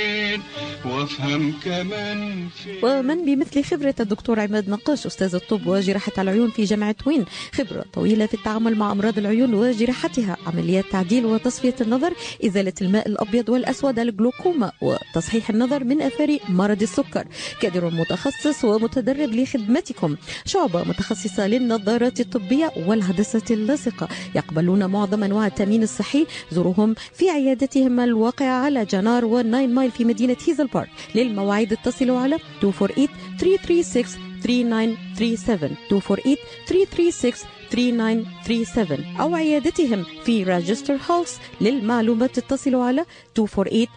وافهم 0.86 1.54
كمان 1.66 2.48
في 2.64 2.86
ومن 2.86 3.26
بمثل 3.26 3.64
خبرة 3.64 3.96
الدكتور 4.00 4.40
عماد 4.40 4.70
نقاش 4.70 5.06
أستاذ 5.06 5.36
الطب 5.36 5.68
وجراحة 5.68 6.12
العيون 6.18 6.50
في 6.50 6.64
جامعة 6.64 6.96
وين. 7.06 7.26
خبرة 7.54 7.86
طويلة 7.94 8.26
في 8.26 8.34
التعامل 8.34 8.76
مع 8.76 8.92
أمراض 8.92 9.18
العيون 9.18 9.54
وجراحتها 9.54 10.38
عمليات 10.48 10.86
تعديل 10.92 11.26
وتصفية 11.26 11.76
النظر 11.82 12.14
إزالة 12.46 12.74
الماء 12.82 13.08
الأبيض 13.08 13.50
والأسود 13.50 14.00
الجلوكوما 14.00 14.72
وتصحيح 14.82 15.50
النظر 15.50 15.84
من 15.84 16.02
أثار 16.02 16.38
مرض 16.50 16.82
السكر. 16.82 17.26
كادر 17.62 17.90
متخصص 17.90 18.66
ومتدرب 18.66 19.30
لخدمتكم. 19.30 20.16
شعبة 20.46 20.84
متخصصة 20.84 21.48
للنظارات 21.48 22.20
الطبية 22.20 22.72
والهندسة 22.88 23.48
اللاصقة. 23.52 24.08
يقبلون 24.36 24.86
معظم 24.86 25.24
أنواع 25.24 25.48
التأمين 25.48 25.84
الصحي. 25.84 26.26
زوروهم 26.52 26.96
في 27.14 27.30
عيادتهم 27.30 28.00
الواقعة 28.00 28.66
على 28.66 28.86
جنار 28.86 29.26
والناين 29.26 29.74
مايل 29.76 29.92
في 29.92 30.06
مدينة 30.06 30.21
هيزل 30.48 30.68
بارك 30.68 30.90
للمواعيد 31.16 31.74
اتصلوا 31.74 32.20
على 32.20 32.38
248 32.64 33.08
336 33.40 34.32
3937 34.44 35.76
248 35.92 36.36
336 36.68 37.48
3937 37.70 39.16
أو 39.22 39.36
عيادتهم 39.36 40.04
في 40.26 40.44
روتشستر 40.44 40.98
هيلز 41.10 41.40
للمعلومات 41.62 42.38
اتصلوا 42.38 42.84
على 42.84 43.06
248 43.38 43.88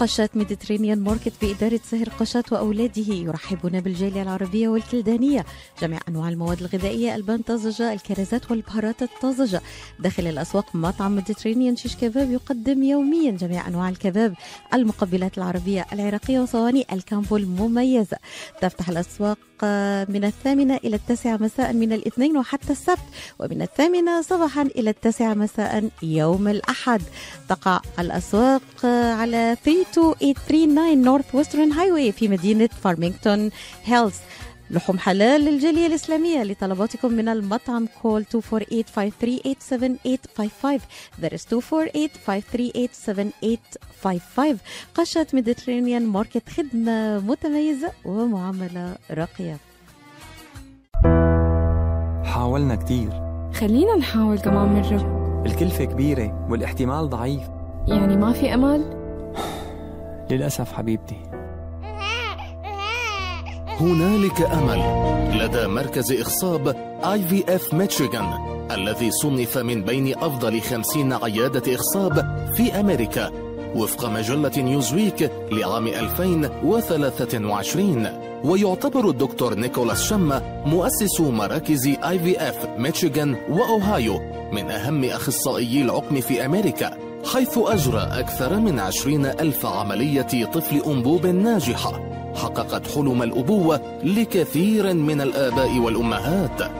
قشات 0.00 0.36
Mediterranean 0.36 1.00
Market 1.00 1.32
بإدارة 1.42 1.80
سهر 1.90 2.08
قشات 2.08 2.52
وأولاده. 2.52 3.14
يرحبون 3.14 3.80
بالجالية 3.80 4.22
العربية 4.22 4.68
والكلدانية. 4.68 5.44
جميع 5.82 6.00
أنواع 6.08 6.28
المواد 6.28 6.60
الغذائية 6.60 7.14
البان 7.16 7.42
طازجة 7.42 7.92
الكرزات 7.92 8.50
والبهارات 8.50 9.02
الطازجة. 9.02 9.60
داخل 9.98 10.26
الأسواق 10.26 10.66
مطعم 10.74 11.16
Mediterranean 11.16 11.76
شيش 11.76 11.96
كباب 11.96 12.30
يقدم 12.30 12.82
يوميا 12.82 13.30
جميع 13.30 13.68
أنواع 13.68 13.88
الكباب. 13.88 14.34
المقبلات 14.74 15.38
العربية 15.38 15.86
العراقية 15.92 16.40
وصواني 16.40 16.86
الكامبو 16.92 17.36
المميزة 17.36 18.16
تفتح 18.60 18.88
الأسواق 18.88 19.38
من 20.08 20.24
الثامنة 20.24 20.76
إلى 20.76 20.96
التاسعة 20.96 21.36
مساء 21.36 21.72
من 21.72 21.92
الاثنين 21.92 22.36
وحتى 22.36 22.72
السبت. 22.72 22.98
ومن 23.38 23.62
الثامنة 23.62 24.22
صباحا 24.22 24.62
إلى 24.62 24.90
التاسعة 24.90 25.34
مساء 25.34 25.90
يوم 26.02 26.48
الأحد. 26.48 27.02
تقع 27.48 27.80
الأسواق 27.98 28.62
على 29.20 29.56
32839 29.94 31.02
Northwestern 31.02 31.72
Highway 31.72 32.12
في 32.12 32.28
مدينة 32.28 32.68
فارمينغتون 32.82 33.50
هيلز 33.84 34.14
لحوم 34.70 34.98
حلال 34.98 35.40
للجالية 35.40 35.86
الإسلامية 35.86 36.42
لطلباتكم 36.42 37.12
من 37.12 37.28
المطعم 37.28 37.88
call 38.02 38.24
248-538-7855 38.24 38.28
that 41.22 41.32
is 41.32 41.40
248-538-7855 41.50 41.56
قشات 44.94 45.26
Mediterranean 45.32 46.06
Market 46.06 46.48
خدمة 46.48 47.18
متميزة 47.18 47.92
ومعاملة 48.04 48.96
راقية. 49.10 49.56
حاولنا 52.24 52.76
كتير. 52.76 53.10
خلينا 53.54 53.96
نحاول 53.96 54.38
كمان 54.38 54.68
مرة. 54.68 55.20
الكلفة 55.46 55.84
كبيرة 55.84 56.46
والاحتمال 56.50 57.08
ضعيف. 57.08 57.42
يعني 57.88 58.16
ما 58.16 58.32
في 58.32 58.54
أمل؟ 58.54 58.99
للأسف 60.30 60.72
حبيبتي. 60.72 61.16
هنالك 63.80 64.42
أمل. 64.42 65.10
لدى 65.44 65.66
مركز 65.66 66.12
إخصاب 66.12 66.68
IVF 67.04 67.74
ميشيغان 67.74 68.26
الذي 68.70 69.10
صنف 69.10 69.58
من 69.58 69.82
بين 69.84 70.18
أفضل 70.18 70.60
خمسين 70.60 71.12
عيادة 71.12 71.74
إخصاب 71.74 72.46
في 72.56 72.80
أمريكا 72.80 73.30
وفق 73.76 74.08
مجلة 74.08 74.52
نيوزويك 74.56 75.30
لعام 75.52 75.86
2023 75.86 78.08
ويعتبر 78.44 79.08
الدكتور 79.10 79.54
نيكولاس 79.54 80.02
شما 80.04 80.62
مؤسس 80.66 81.20
مراكز 81.20 81.86
IVF 81.86 82.66
ميشيغان 82.78 83.36
وأوهايو 83.50 84.20
من 84.52 84.70
أهم 84.70 85.04
أخصائيي 85.04 85.82
العقم 85.82 86.20
في 86.20 86.44
أمريكا. 86.44 87.09
حيث 87.32 87.58
أجرى 87.58 88.08
أكثر 88.12 88.60
من 88.60 88.78
عشرين 88.78 89.26
ألف 89.26 89.66
عملية 89.66 90.44
طفل 90.44 90.82
أنبوب 90.86 91.26
ناجحة. 91.26 92.00
حققت 92.34 92.86
حلم 92.86 93.22
الأبوة 93.22 93.80
لكثير 94.04 94.94
من 94.94 95.20
الآباء 95.20 95.78
والأمهات. 95.78 96.72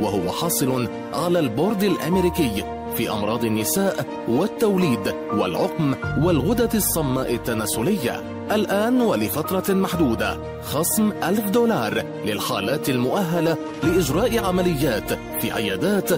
وهو 0.00 0.32
حاصل 0.32 0.88
على 1.14 1.38
البورد 1.38 1.82
الأمريكي 1.82 2.64
في 2.96 3.10
أمراض 3.10 3.44
النساء 3.44 4.06
والتوليد 4.28 5.14
والعقم 5.32 5.94
والغدة 6.22 6.70
الصماء 6.74 7.34
التناسلية. 7.34 8.22
الآن 8.52 9.00
ولفترة 9.00 9.74
محدودة 9.74 10.38
خصم 10.62 11.12
ألف 11.12 11.50
دولار 11.50 12.04
للحالات 12.26 12.88
المؤهلة 12.88 13.56
لإجراء 13.82 14.44
عمليات 14.44 15.12
في 15.40 15.52
عيادات 15.52 16.12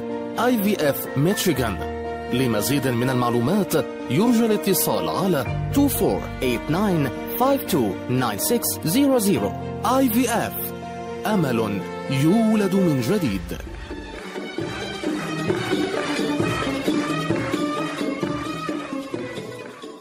IVF 0.81 1.07
ميشيغان 1.17 1.92
لمزيد 2.33 2.89
من 2.89 3.11
المعلومات 3.11 3.75
يرجى 4.11 4.47
الاتصال 4.47 5.09
على 5.09 5.41
2489 5.77 7.09
529600 7.39 9.83
IVF 9.85 10.53
أمل 11.27 11.81
يولد 12.11 12.75
من 12.75 13.01
جديد. 13.01 13.59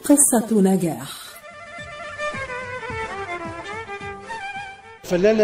قصة 0.04 0.62
نجاح. 0.62 1.10
الفنانة 5.04 5.44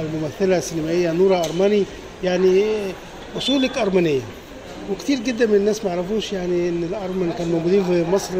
الممثلة 0.00 0.58
السينمائية 0.58 1.12
نورة 1.12 1.44
أرماني 1.44 1.84
يعني 2.24 2.64
أصولك 3.36 3.78
أرمنية 3.78 4.20
وكتير 4.90 5.18
جدا 5.18 5.46
من 5.46 5.54
الناس 5.54 5.84
ما 5.84 5.90
يعرفوش 5.94 6.32
يعني 6.32 6.68
إن 6.68 6.82
الأرمن 6.84 7.32
كانوا 7.38 7.52
موجودين 7.58 7.84
في 7.84 8.04
مصر 8.10 8.34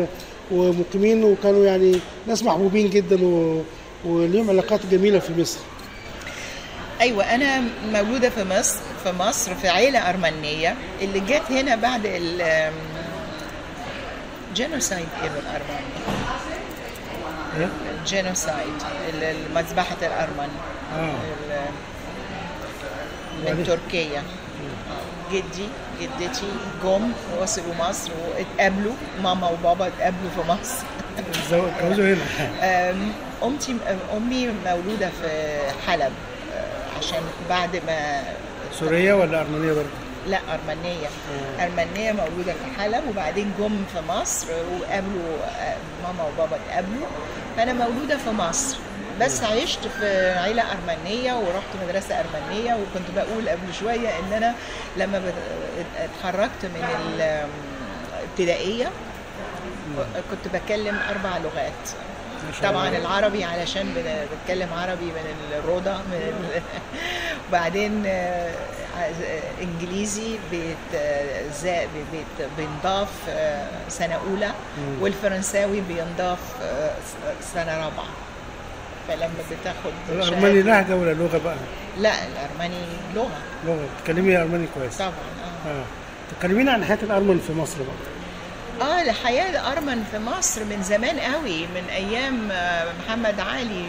ومقيمين 0.51 1.25
وكانوا 1.25 1.67
يعني 1.67 1.97
ناس 2.27 2.43
محبوبين 2.45 2.91
جدا 2.91 3.25
و... 3.25 3.63
وليهم 4.05 4.51
علاقات 4.51 4.81
جميلة 4.91 5.19
في 5.19 5.41
مصر 5.41 5.59
أيوه 7.01 7.35
أنا 7.35 7.63
مولودة 7.93 8.29
في 8.31 8.45
مصر 8.45 8.79
في 9.05 9.13
مصر 9.19 9.55
في 9.55 9.69
عيلة 9.69 9.99
أرمنية 10.11 10.75
اللي 11.03 11.21
جت 11.21 11.43
هنا 11.51 11.77
بعد 11.77 12.01
ال 12.05 12.71
genocide 14.55 15.09
إيه 15.23 15.29
بالأرمني 15.29 15.91
إيه؟ 17.59 17.69
ال 18.01 18.09
genocide 18.09 18.75
ال- 19.15 19.55
مذبحة 19.55 19.97
الأرمن 20.03 20.49
آه. 20.97 21.13
من 23.39 23.43
وبعدين؟ 23.47 23.65
تركيا 23.67 24.23
جدي 25.33 25.67
جدتي 26.01 26.47
جم 26.85 27.13
وصلوا 27.41 27.75
مصر 27.81 28.11
واتقابلوا 28.37 28.93
ماما 29.23 29.49
وبابا 29.49 29.87
اتقابلوا 29.87 30.31
في 30.37 30.41
مصر 30.49 30.85
اتجوزوا 31.19 32.15
هنا 32.15 32.25
أم، 32.91 33.13
أمتي 33.43 33.77
أمي 34.17 34.49
مولودة 34.67 35.09
في 35.23 35.59
حلب 35.87 36.13
أه، 36.55 36.99
عشان 36.99 37.21
بعد 37.49 37.77
ما 37.87 38.23
سورية 38.81 39.15
ولا 39.15 39.41
أرمنية 39.41 39.73
برضه؟ 39.73 39.89
لا 40.27 40.39
أرمنية. 40.55 41.09
أرمنية 41.61 42.13
مولودة 42.13 42.53
في 42.53 42.81
حلب 42.81 43.03
وبعدين 43.09 43.53
جم 43.59 43.85
في 43.93 44.01
مصر 44.13 44.47
وقابلوا 44.51 45.37
أه، 45.61 45.77
ماما 46.07 46.25
وبابا 46.29 46.57
اتقابلوا 46.57 47.07
فأنا 47.57 47.73
مولودة 47.73 48.17
في 48.17 48.31
مصر. 48.31 48.77
بس 49.21 49.43
عشت 49.43 49.87
في 49.87 50.31
عيلة 50.31 50.63
أرمنية 50.73 51.35
ورحت 51.35 51.69
مدرسة 51.85 52.15
أرمنية 52.21 52.75
وكنت 52.75 53.11
بقول 53.17 53.49
قبل 53.49 53.75
شوية 53.81 54.09
إن 54.09 54.33
أنا 54.33 54.55
لما 54.97 55.23
اتخرجت 55.99 56.65
من 56.65 56.85
الابتدائية 58.19 58.91
كنت 60.31 60.55
بتكلم 60.55 60.99
أربع 61.11 61.39
لغات 61.39 61.91
طبعا. 62.63 62.89
العربي 62.89 63.45
علشان 63.45 63.95
بتكلم 64.33 64.69
عربي 64.75 65.05
من 65.05 65.35
الروضة 65.59 65.93
من 65.93 66.13
ال... 66.13 66.63
وبعدين 67.49 68.03
آه، 68.07 68.55
إنجليزي 69.63 70.39
بيت 70.51 71.01
بيت 72.13 72.49
بينضاف 72.57 73.09
آه، 73.29 73.69
سنة 73.89 74.15
أولى. 74.15 74.51
والفرنساوي 75.01 75.81
بينضاف 75.81 76.39
آه، 76.63 76.95
سنة 77.55 77.77
رابعة 77.77 78.07
فلما 79.11 79.31
بتاخد 79.61 79.92
الأرمني 80.09 80.62
شهادة- 80.62 80.66
لهجة 80.66 80.96
ولا 80.96 81.12
لغة 81.14 81.38
بقى؟ 81.44 81.57
لا 81.99 82.12
الأرمني 82.27 82.81
لغة. 83.14 83.38
لغة. 83.66 83.85
تتكلمي 84.01 84.37
أرمني 84.37 84.66
كويس. 84.75 84.96
طبعا 84.99 85.11
آه. 85.11 85.68
آه. 85.70 85.85
تكلمينا 86.38 86.73
عن 86.73 86.85
حياة 86.85 86.99
الأرمن 87.03 87.40
في 87.46 87.53
مصر 87.53 87.77
بقى. 87.79 87.96
آه 88.90 89.03
الحياة 89.03 89.51
الأرمن 89.51 90.05
في 90.12 90.18
مصر 90.18 90.64
من 90.64 90.83
زمان 90.83 91.18
قوي 91.20 91.66
من 91.66 91.83
أيام 91.92 92.49
آه، 92.53 92.87
محمد 93.07 93.40
علي. 93.40 93.85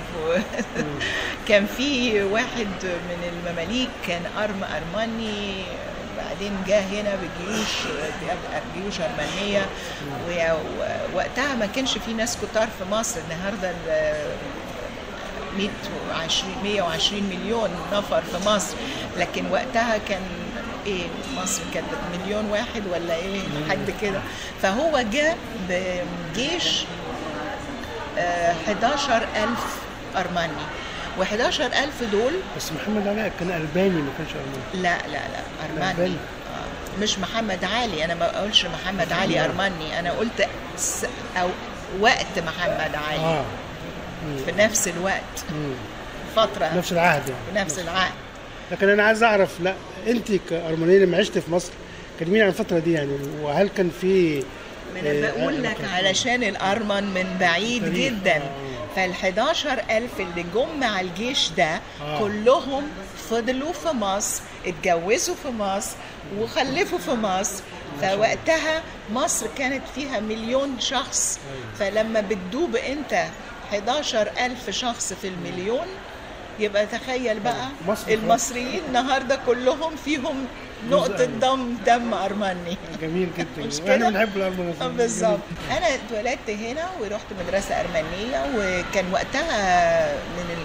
كان 1.48 1.66
في 1.78 2.22
واحد 2.24 2.68
من 2.84 3.32
المماليك 3.34 3.90
كان 4.08 4.22
أرم 4.38 4.64
أرمني 4.64 5.64
بعدين 6.18 6.52
جه 6.68 6.80
هنا 6.80 7.16
بجيوش 7.16 7.70
جيوش 8.76 8.96
أرمنية. 9.02 9.66
ووقتها 11.14 11.56
ما 11.56 11.66
كانش 11.76 11.98
في 11.98 12.14
ناس 12.14 12.38
كتار 12.38 12.68
في 12.80 12.84
مصر. 12.92 13.20
النهارده 13.32 13.72
ال- 15.60 15.70
120 16.10 16.56
120 16.64 17.24
مليون 17.24 17.70
نفر 17.94 18.22
في 18.22 18.50
مصر. 18.50 18.76
لكن 19.18 19.52
وقتها 19.52 19.98
كان 20.10 20.22
إيه 20.86 21.08
مصر 21.38 21.62
كانت 21.74 21.86
مليون 22.14 22.46
واحد 22.46 22.84
ولا 22.94 23.16
إيه؟ 23.16 23.40
حد 23.70 23.94
كده. 24.02 24.22
فهو 24.62 25.04
جاء 25.14 25.38
بجيش 25.70 26.84
آه، 28.18 28.56
11000 28.68 29.60
أرمني. 30.18 30.64
و11000 31.20 32.12
دول 32.12 32.34
بس 32.58 32.72
محمد 32.72 33.08
علي 33.08 33.32
كان 33.40 33.52
ألباني 33.52 34.02
ما 34.02 34.10
كانش 34.18 34.30
أرمني. 34.32 34.84
لا 34.84 34.98
لا 35.08 35.12
لا 35.12 35.42
أرمني. 35.66 35.92
ألباني. 35.92 36.16
آه، 36.16 37.02
مش 37.02 37.20
محمد 37.20 37.64
علي. 37.64 38.06
أنا 38.06 38.16
ما 38.16 38.38
أقولش 38.38 38.66
محمد 38.66 39.12
علي. 39.14 39.46
أرمني. 39.46 40.00
أنا 40.00 40.12
قلت 40.12 40.48
س- 40.78 41.06
أو 41.38 41.50
وقت 42.00 42.40
محمد 42.40 42.96
علي. 43.10 43.20
آه. 43.20 43.44
في 44.46 44.52
نفس 44.52 44.88
الوقت. 44.88 45.46
مم. 45.52 45.74
فترة. 46.36 46.78
نفس 46.78 46.92
العهد 46.92 47.22
يعني. 47.30 47.42
في 47.54 47.60
نفس 47.60 47.80
العهد. 47.80 48.12
لكن 48.72 48.90
أنا 48.90 49.04
عايز 49.04 49.24
أعرف 49.24 49.60
لا 49.62 49.76
أنت 50.08 50.32
كارمنيه 50.50 50.98
لما 50.98 51.18
عشت 51.18 51.38
في 51.38 51.52
مصر 51.52 51.72
كلميني 52.20 52.42
عن 52.42 52.48
الفترة 52.50 52.80
دي 52.80 52.92
يعني 52.94 53.12
وهل 53.42 53.70
كان 53.70 53.92
في 54.02 54.44
ما 54.94 55.00
أنا 55.00 55.28
آه، 55.28 55.32
بقول 55.32 55.64
لك 55.64 55.76
كان- 55.78 55.90
علشان 55.90 56.44
الارمن 56.44 57.04
من 57.14 57.38
بعيد 57.40 57.82
تاريخ، 57.84 57.96
جدا. 58.14 58.36
آه. 58.36 58.42
فال 58.96 59.14
11000 59.14 60.20
اللي 60.20 60.46
جم 60.56 60.80
مع 60.80 61.02
الجيش 61.02 61.50
ده 61.58 61.80
آه. 62.02 62.20
كلهم 62.20 62.84
فضلوا 63.30 63.74
في 63.74 63.88
مصر 63.88 64.42
اتجوزوا 64.66 65.36
في 65.44 65.48
مصر 65.50 65.96
وخلفوا 66.40 66.98
في 66.98 67.12
مصر. 67.12 67.64
فوقتها 68.02 68.82
مصر 69.14 69.46
كانت 69.58 69.82
فيها 69.96 70.20
مليون 70.20 70.80
شخص. 70.80 71.40
فلما 71.80 72.22
بتدوب 72.22 72.76
أنت 72.76 73.26
11000 73.74 74.70
شخص 74.70 75.14
في 75.14 75.28
المليون. 75.28 75.88
يبقى 76.60 76.86
تخيل 76.86 77.40
بقى. 77.40 77.68
المصريين 78.08 78.82
النهارده 78.88 79.40
كلهم 79.46 79.96
فيهم 80.06 80.46
نقطة 80.90 81.26
دم 81.26 81.78
دم 81.86 82.14
أرمني. 82.14 82.78
جميل 83.02 83.30
جدا. 83.38 83.48
مش 83.68 83.76
وإحنا 83.80 83.96
كده؟ 83.98 84.10
بنحب 84.10 84.38
الارمن 84.38 84.74
آه، 84.82 84.88
بالظبط. 84.88 85.40
أنا 85.72 85.88
اتولدت 85.96 86.50
هنا 86.50 86.90
ورحت 87.02 87.26
مدرسة 87.46 87.76
أرمنية 87.82 88.46
وكان 88.58 89.14
وقتها 89.14 90.14
من 90.16 90.56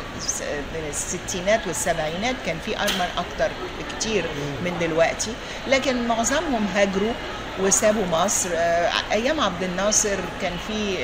من 0.74 0.88
الستينات 0.90 1.66
والسبعينات 1.66 2.34
كان 2.46 2.58
في 2.66 2.76
أرمن 2.76 3.08
أكتر 3.18 3.50
بكتير 3.78 4.24
من 4.64 4.76
دلوقتي. 4.80 5.30
لكن 5.68 6.08
معظمهم 6.08 6.66
هاجروا 6.74 7.12
وسابوا 7.60 8.06
مصر. 8.12 8.48
آه، 8.54 8.90
أيام 9.12 9.40
عبد 9.40 9.62
الناصر 9.62 10.16
كان 10.42 10.52
في 10.68 10.96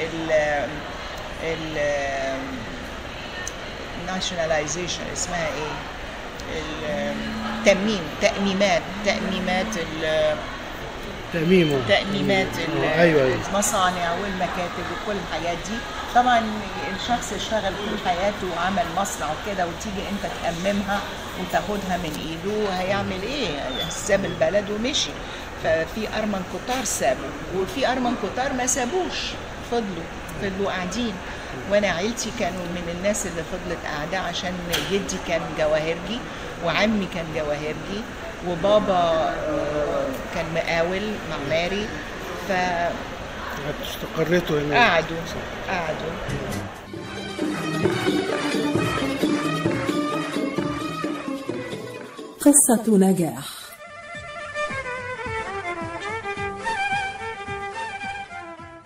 ال 1.42 1.78
ال 1.78 2.38
nationalization 4.08 5.12
اسمها 5.12 5.46
إيه؟ 5.46 5.72
التأميم 7.60 8.00
تأميمات 8.22 8.82
تأميمات 9.04 9.66
ال- 9.76 10.36
تأميم 11.32 11.72
آه. 11.72 11.88
تأميمات 11.88 12.46
آه، 12.84 13.00
أيوه 13.02 13.22
أيوه. 13.24 13.38
المصانع 13.52 14.12
والمكاتب 14.22 14.84
وكل 14.92 15.16
الحاجات 15.28 15.58
دي. 15.68 15.76
طبعا 16.14 16.42
الشخص 17.00 17.32
اشتغل 17.32 17.72
طول 17.76 17.98
حياته 18.06 18.46
وعمل 18.56 18.82
مصنع 18.96 19.26
وكده 19.26 19.66
وتيجي 19.66 20.08
انت 20.10 20.30
تأممها 20.42 21.00
وتاخدها 21.40 21.96
من 21.96 22.12
ايده 22.26 22.72
هيعمل 22.78 23.22
إيه؟ 23.22 23.48
ساب 23.88 24.24
البلد 24.24 24.70
ومشي. 24.70 25.10
ففي 25.64 26.08
أرمن 26.18 26.42
كتار 26.54 26.84
سابوا 26.84 27.30
وفي 27.56 27.92
أرمن 27.92 28.14
كتار 28.22 28.52
ما 28.52 28.66
سابوش 28.66 29.18
فضلوا. 29.70 30.04
فضلوا 30.42 30.70
قاعدين 30.70 31.14
وأنا 31.70 31.86
عيلتي 31.88 32.30
كانوا 32.38 32.64
من 32.74 32.94
الناس 32.98 33.26
اللي 33.26 33.42
فضلت 33.52 33.78
قاعدة 33.84 34.18
عشان 34.18 34.52
جدي 34.92 35.16
كان 35.28 35.40
جواهرجي 35.58 36.18
وعمي 36.64 37.06
كان 37.14 37.24
جواهرجي 37.34 38.00
وبابا 38.48 38.94
آه، 38.94 40.06
كان 40.34 40.46
مقاول 40.54 41.02
معماري. 41.30 41.86
استقريتوا 43.82 44.60
هنا 44.60 44.74
فقعدوا 44.74 45.16
قعدوا. 45.68 46.12
قصة 52.40 52.96
نجاح. 52.96 53.61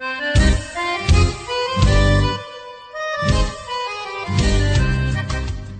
Thank 0.00 0.36
you. 0.94 0.99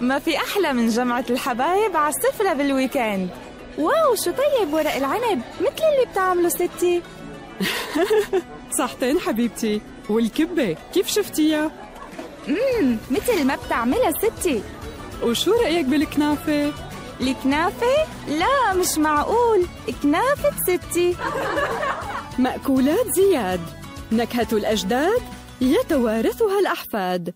ما 0.00 0.18
في 0.18 0.36
أحلى 0.36 0.72
من 0.72 0.88
جمعة 0.88 1.24
الحبايب 1.30 1.96
على 1.96 2.14
السفرة 2.14 2.52
بال 2.52 2.67
weekend. 2.67 3.28
wow 3.78 4.14
شو 4.14 4.30
طيب 4.30 4.72
ورق 4.74 4.94
العنب؟ 4.94 5.42
مثل 5.60 5.84
اللي 5.94 6.10
بتعمله 6.12 6.48
ستي. 6.48 7.02
صحتين 8.78 9.18
حبيبتي. 9.20 9.80
والكبة 10.10 10.76
كيف 10.94 11.08
شفتيها؟ 11.08 11.70
امم 12.48 12.96
مثل 13.10 13.44
ما 13.44 13.56
بتعملها 13.66 14.10
ستي. 14.10 14.62
وشو 15.22 15.52
رأيك 15.52 15.86
بالكنافة؟ 15.86 16.72
الكنافة؟ 17.20 18.06
لا 18.28 18.72
مش 18.74 18.98
معقول. 18.98 19.66
كنافة 20.02 20.50
ستي. 20.66 21.16
مأكولات 22.38 23.06
زياد. 23.14 23.60
نكهة 24.12 24.48
الأجداد 24.52 25.22
يتوارثها 25.60 26.58
الأحفاد. 26.60 27.34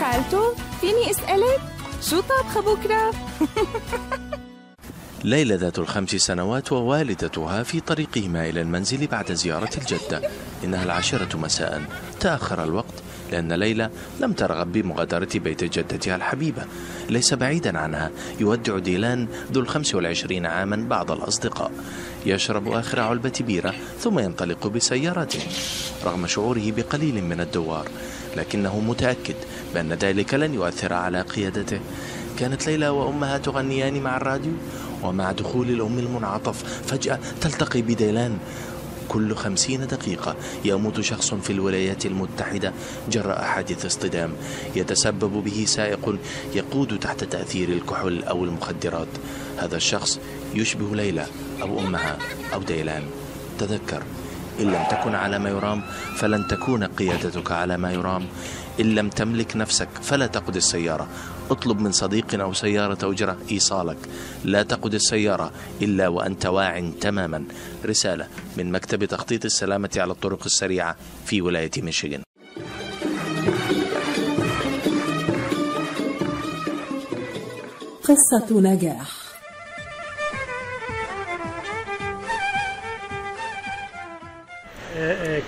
خالته 0.00 0.54
فيني 0.80 1.10
أسألك؟ 1.10 1.60
شو 2.02 2.20
طابخة 2.20 2.60
بكرة؟ 2.60 3.10
ليلى 5.24 5.54
ذات 5.54 5.78
الخمس 5.78 6.10
سنوات 6.10 6.72
ووالدتها 6.72 7.62
في 7.62 7.80
طريقهما 7.80 8.48
إلى 8.48 8.60
المنزل 8.60 9.06
بعد 9.06 9.32
زيارة 9.32 9.70
الجدة. 9.78 10.30
إنها 10.64 10.84
العاشرة 10.84 11.36
مساء. 11.36 11.82
تأخر 12.20 12.64
الوقت 12.64 12.94
لأن 13.32 13.52
ليلى 13.52 13.90
لم 14.20 14.32
ترغب 14.32 14.72
بمغادرة 14.72 15.28
بيت 15.34 15.64
جدتها 15.64 16.16
الحبيبة. 16.16 16.64
ليس 17.08 17.34
بعيدا 17.34 17.78
عنها. 17.78 18.10
يودع 18.40 18.78
ديلان 18.78 19.28
ذو 19.52 19.60
الخمس 19.60 19.94
والعشرين 19.94 20.46
عاما 20.46 20.76
بعض 20.76 21.10
الأصدقاء. 21.10 21.72
يشرب 22.26 22.68
آخر 22.68 23.00
علبة 23.00 23.32
بيرة 23.40 23.74
ثم 24.00 24.18
ينطلق 24.18 24.66
بسيارته 24.66 25.40
رغم 26.04 26.26
شعوره 26.26 26.72
بقليل 26.76 27.24
من 27.24 27.40
الدوار 27.40 27.88
لكنه 28.36 28.80
متأكد 28.80 29.34
بأن 29.74 29.92
ذلك 29.92 30.34
لن 30.34 30.54
يؤثر 30.54 30.92
على 30.92 31.20
قيادته. 31.20 31.80
كانت 32.38 32.66
ليلى 32.66 32.88
وأمها 32.88 33.38
تغنيان 33.38 34.00
مع 34.00 34.16
الراديو 34.16 34.52
ومع 35.02 35.32
دخول 35.32 35.68
الأم 35.70 35.98
المنعطف. 35.98 36.64
فجأة 36.86 37.18
تلتقي 37.40 37.82
بديلان. 37.82 38.38
كل 39.08 39.34
خمسين 39.34 39.86
دقيقة 39.86 40.36
يموت 40.64 41.00
شخص 41.00 41.34
في 41.34 41.52
الولايات 41.52 42.06
المتحدة. 42.06 42.72
جراء 43.10 43.42
حادث 43.42 43.86
اصطدام. 43.86 44.32
يتسبب 44.76 45.44
به 45.44 45.64
سائق 45.66 46.18
يقود 46.54 46.98
تحت 46.98 47.24
تأثير 47.24 47.68
الكحول 47.68 48.24
أو 48.24 48.44
المخدرات. 48.44 49.08
هذا 49.58 49.76
الشخص 49.76 50.18
يشبه 50.54 50.96
ليلى 50.96 51.26
أو 51.62 51.80
أمها 51.80 52.18
أو 52.54 52.62
ديلان. 52.62 53.02
تذكر. 53.58 54.02
إن 54.60 54.66
لم 54.66 54.84
تكن 54.90 55.14
على 55.14 55.38
ما 55.38 55.50
يرام 55.50 55.82
فلن 56.16 56.48
تكون 56.48 56.84
قيادتك 56.84 57.52
على 57.52 57.76
ما 57.76 57.92
يرام. 57.92 58.26
إن 58.80 58.94
لم 58.94 59.08
تملك 59.08 59.56
نفسك 59.56 59.88
فلا 60.02 60.26
تقود 60.26 60.56
السيارة. 60.56 61.08
اطلب 61.50 61.80
من 61.80 61.92
صديق 61.92 62.40
أو 62.40 62.52
سيارة 62.52 63.10
أجرة 63.10 63.36
إيصالك. 63.50 63.98
لا 64.44 64.62
تقود 64.62 64.94
السيارة 64.94 65.52
إلا 65.82 66.08
وأنت 66.08 66.46
واع 66.46 66.90
تماما. 67.00 67.44
رسالة 67.84 68.26
من 68.56 68.72
مكتب 68.72 69.04
تخطيط 69.04 69.44
السلامة 69.44 69.90
على 69.96 70.12
الطرق 70.12 70.44
السريعة 70.44 70.96
في 71.26 71.42
ولاية 71.42 71.70
ميشيغان. 71.78 72.22
قصة 78.04 78.60
نجاح. 78.60 79.29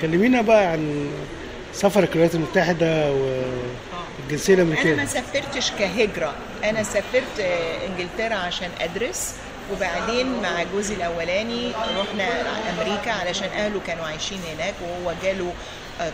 كلمينا 0.03 0.43
بقى 0.43 0.65
عن 0.67 1.11
سفرك 1.73 2.09
الولايات 2.13 2.35
المتحدة 2.35 3.13
والجنسية 3.13 4.55
أنا 4.55 4.65
ما 4.95 5.05
سافرتش 5.07 5.71
كهجرة. 5.71 6.35
أنا 6.65 6.83
سافرت 6.83 7.41
إنجلترا 7.87 8.35
عشان 8.35 8.69
أدرس 8.81 9.35
وبعدين 9.73 10.43
مع 10.43 10.63
جوزي 10.63 10.95
الأولاني 10.95 11.71
رحنا 11.71 12.29
أمريكا 12.71 13.11
علشان 13.11 13.49
أهله 13.49 13.81
كانوا 13.87 14.05
عايشين 14.07 14.39
هناك 14.55 14.75
وهو 14.83 15.15
جاله 15.23 15.53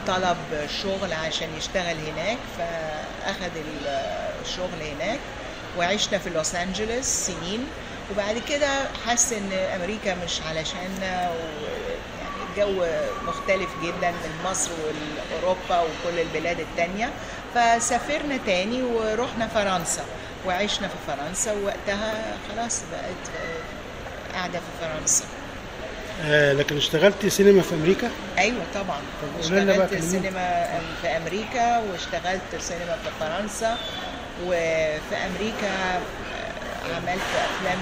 طلب 0.07 0.37
شغل 0.83 1.13
عشان 1.13 1.49
يشتغل 1.59 1.97
هناك 2.13 2.39
فاخد 2.59 3.51
الشغل 4.45 4.83
هناك 4.97 5.19
وعشنا 5.79 6.19
في 6.19 6.31
لوس 6.31 6.55
أنجلوس 6.55 7.05
سنين. 7.05 7.67
وبعد 8.13 8.43
كده 8.49 8.69
حس 9.07 9.33
إن 9.33 9.53
أمريكا 9.53 10.15
مش 10.25 10.41
علشاننا 10.49 11.31
ويعني 11.31 11.88
الجو 12.63 12.85
مختلف 13.27 13.69
جدا 13.83 14.11
من 14.11 14.51
مصر 14.51 14.71
واوروبا 15.33 15.81
وكل 15.81 16.19
البلاد 16.19 16.61
التانية. 16.61 17.11
فسافرنا 17.55 18.39
تاني 18.47 18.83
ورحنا 18.83 19.47
فرنسا 19.49 20.05
وعشنا 20.47 20.89
في 20.89 20.95
فرنسا 21.07 21.53
ووقتها 21.53 22.15
خلاص 22.49 22.83
بقت 22.93 23.37
آه، 23.41 24.35
قاعدة 24.37 24.59
في 24.59 24.87
فرنسا. 24.87 25.25
آه، 26.25 26.53
لكن 26.53 26.77
اشتغلتي 26.77 27.31
سينما 27.31 27.63
في 27.63 27.75
أمريكا؟ 27.75 28.11
أيوه 28.39 28.63
طبعا. 28.75 29.01
اشتغلت. 29.41 29.95
سينما 30.05 30.69
في 31.03 31.09
أمريكا 31.09 31.79
واشتغلت 31.79 32.43
سينما 32.59 32.97
في 33.05 33.11
فرنسا 33.21 33.77
وفي 34.47 35.17
أمريكا 35.27 35.97
آه، 35.97 36.97
عملت 36.97 37.23
أفلام 37.35 37.79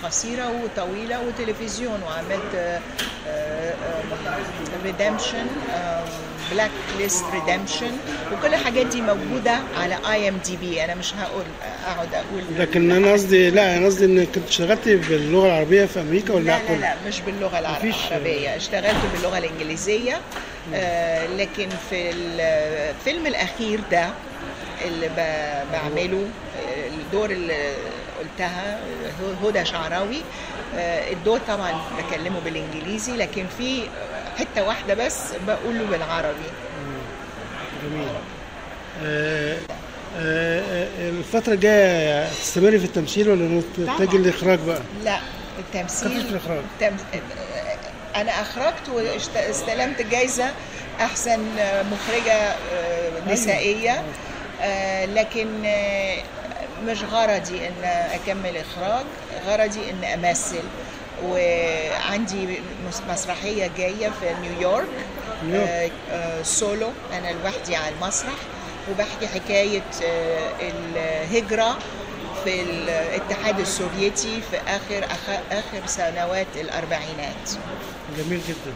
آم، 0.00 0.06
قصيرة 0.06 0.50
وطويلة 0.64 1.20
وتلفزيون 1.20 2.00
وعملت 2.02 2.80
Redemption 4.84 5.46
Blacklist 6.52 7.24
Redemption 7.32 7.90
وكل 8.32 8.54
الحاجات 8.54 8.86
دي 8.86 9.00
موجودة 9.02 9.58
على 9.76 9.98
IMDb 10.12 10.84
أنا 10.84 10.94
مش 10.94 11.14
هقول 11.14 11.44
أقعد 11.86 12.14
أقول. 12.14 12.42
لكن 12.58 12.90
أنا 12.90 13.12
قصدي 13.12 13.50
لا 13.50 13.76
أنا 13.76 13.86
قصدي 13.86 14.04
إنك 14.04 14.28
كنت 14.34 14.48
اشتغلتي 14.48 14.96
باللغة 14.96 15.46
العربية 15.46 15.84
في 15.84 16.00
أمريكا 16.00 16.34
ولا 16.34 16.44
لا 16.44 16.58
لا؟ 16.68 16.76
لا 16.80 16.94
مش 17.06 17.20
باللغة 17.20 17.58
الع- 17.58 17.78
مفيش- 17.78 18.06
العربيه 18.08 18.56
اشتغلت 18.56 18.96
باللغة 19.14 19.38
الإنجليزية 19.38 20.20
آه 20.74 21.26
لكن 21.26 21.68
في 21.90 22.10
الفيلم 22.10 23.26
الأخير 23.26 23.80
ده 23.90 24.08
اللي 24.84 25.08
بعمله 25.72 26.24
آه، 26.58 26.86
الدور 26.88 27.30
اللي 27.30 27.72
قلتها 28.18 28.78
هدى 29.44 29.64
شعراوي 29.64 30.22
آه، 30.76 31.12
الدور 31.12 31.40
طبعا 31.48 31.72
بكلمه 31.98 32.40
بالإنجليزي 32.40 33.16
لكن 33.16 33.46
في 33.58 33.82
حتة 34.38 34.62
واحدة 34.66 34.94
بس 34.94 35.22
بقوله 35.46 35.84
بالعربي 35.90 36.48
جميل 37.84 38.08
آه، 39.04 39.58
آه، 40.18 40.86
الفترة 40.98 41.52
الجاية 41.52 42.28
تستمري 42.28 42.78
في 42.78 42.84
التمثيل 42.84 43.28
ولا. 43.28 43.62
تتجه 43.76 44.16
للإخراج 44.16 44.58
بقى؟ 44.58 44.80
لا 45.04 45.18
التمثيل 45.58 46.22
في 46.22 46.30
الإخراج. 46.30 46.58
التم... 46.74 46.96
أنا 48.16 48.30
أخرجت 48.42 48.88
واستلمت 48.88 50.02
جايزة 50.02 50.50
أحسن 51.00 51.40
مخرجة 51.92 52.32
آه، 52.32 53.32
نسائية 53.32 54.02
آه، 54.62 55.04
لكن 55.04 55.48
مش 56.86 57.02
غرضي 57.02 57.68
إن 57.68 57.84
أكمل 57.84 58.56
إخراج 58.56 59.04
غرضي 59.46 59.90
إن 59.90 60.04
أمثل. 60.04 60.62
وعندي 61.24 62.46
مس- 62.88 63.02
مسرحية 63.10 63.70
جاية 63.78 64.08
في 64.20 64.34
نيويورك. 64.42 64.88
آه، 65.54 65.90
آه، 66.10 66.42
سولو. 66.42 66.90
أنا 67.12 67.32
لوحدي 67.32 67.76
على 67.76 67.94
المسرح. 67.94 68.32
وبحكي 68.90 69.26
حكاية 69.28 69.82
آه، 70.04 70.50
الهجرة 70.60 71.78
في 72.44 72.62
الاتحاد 72.62 73.60
السوفيتي 73.60 74.40
في 74.50 74.56
آخر 74.68 75.04
آخر 75.52 75.86
سنوات 75.86 76.46
الأربعينات. 76.56 77.50
جميل 78.18 78.40
جدا. 78.48 78.72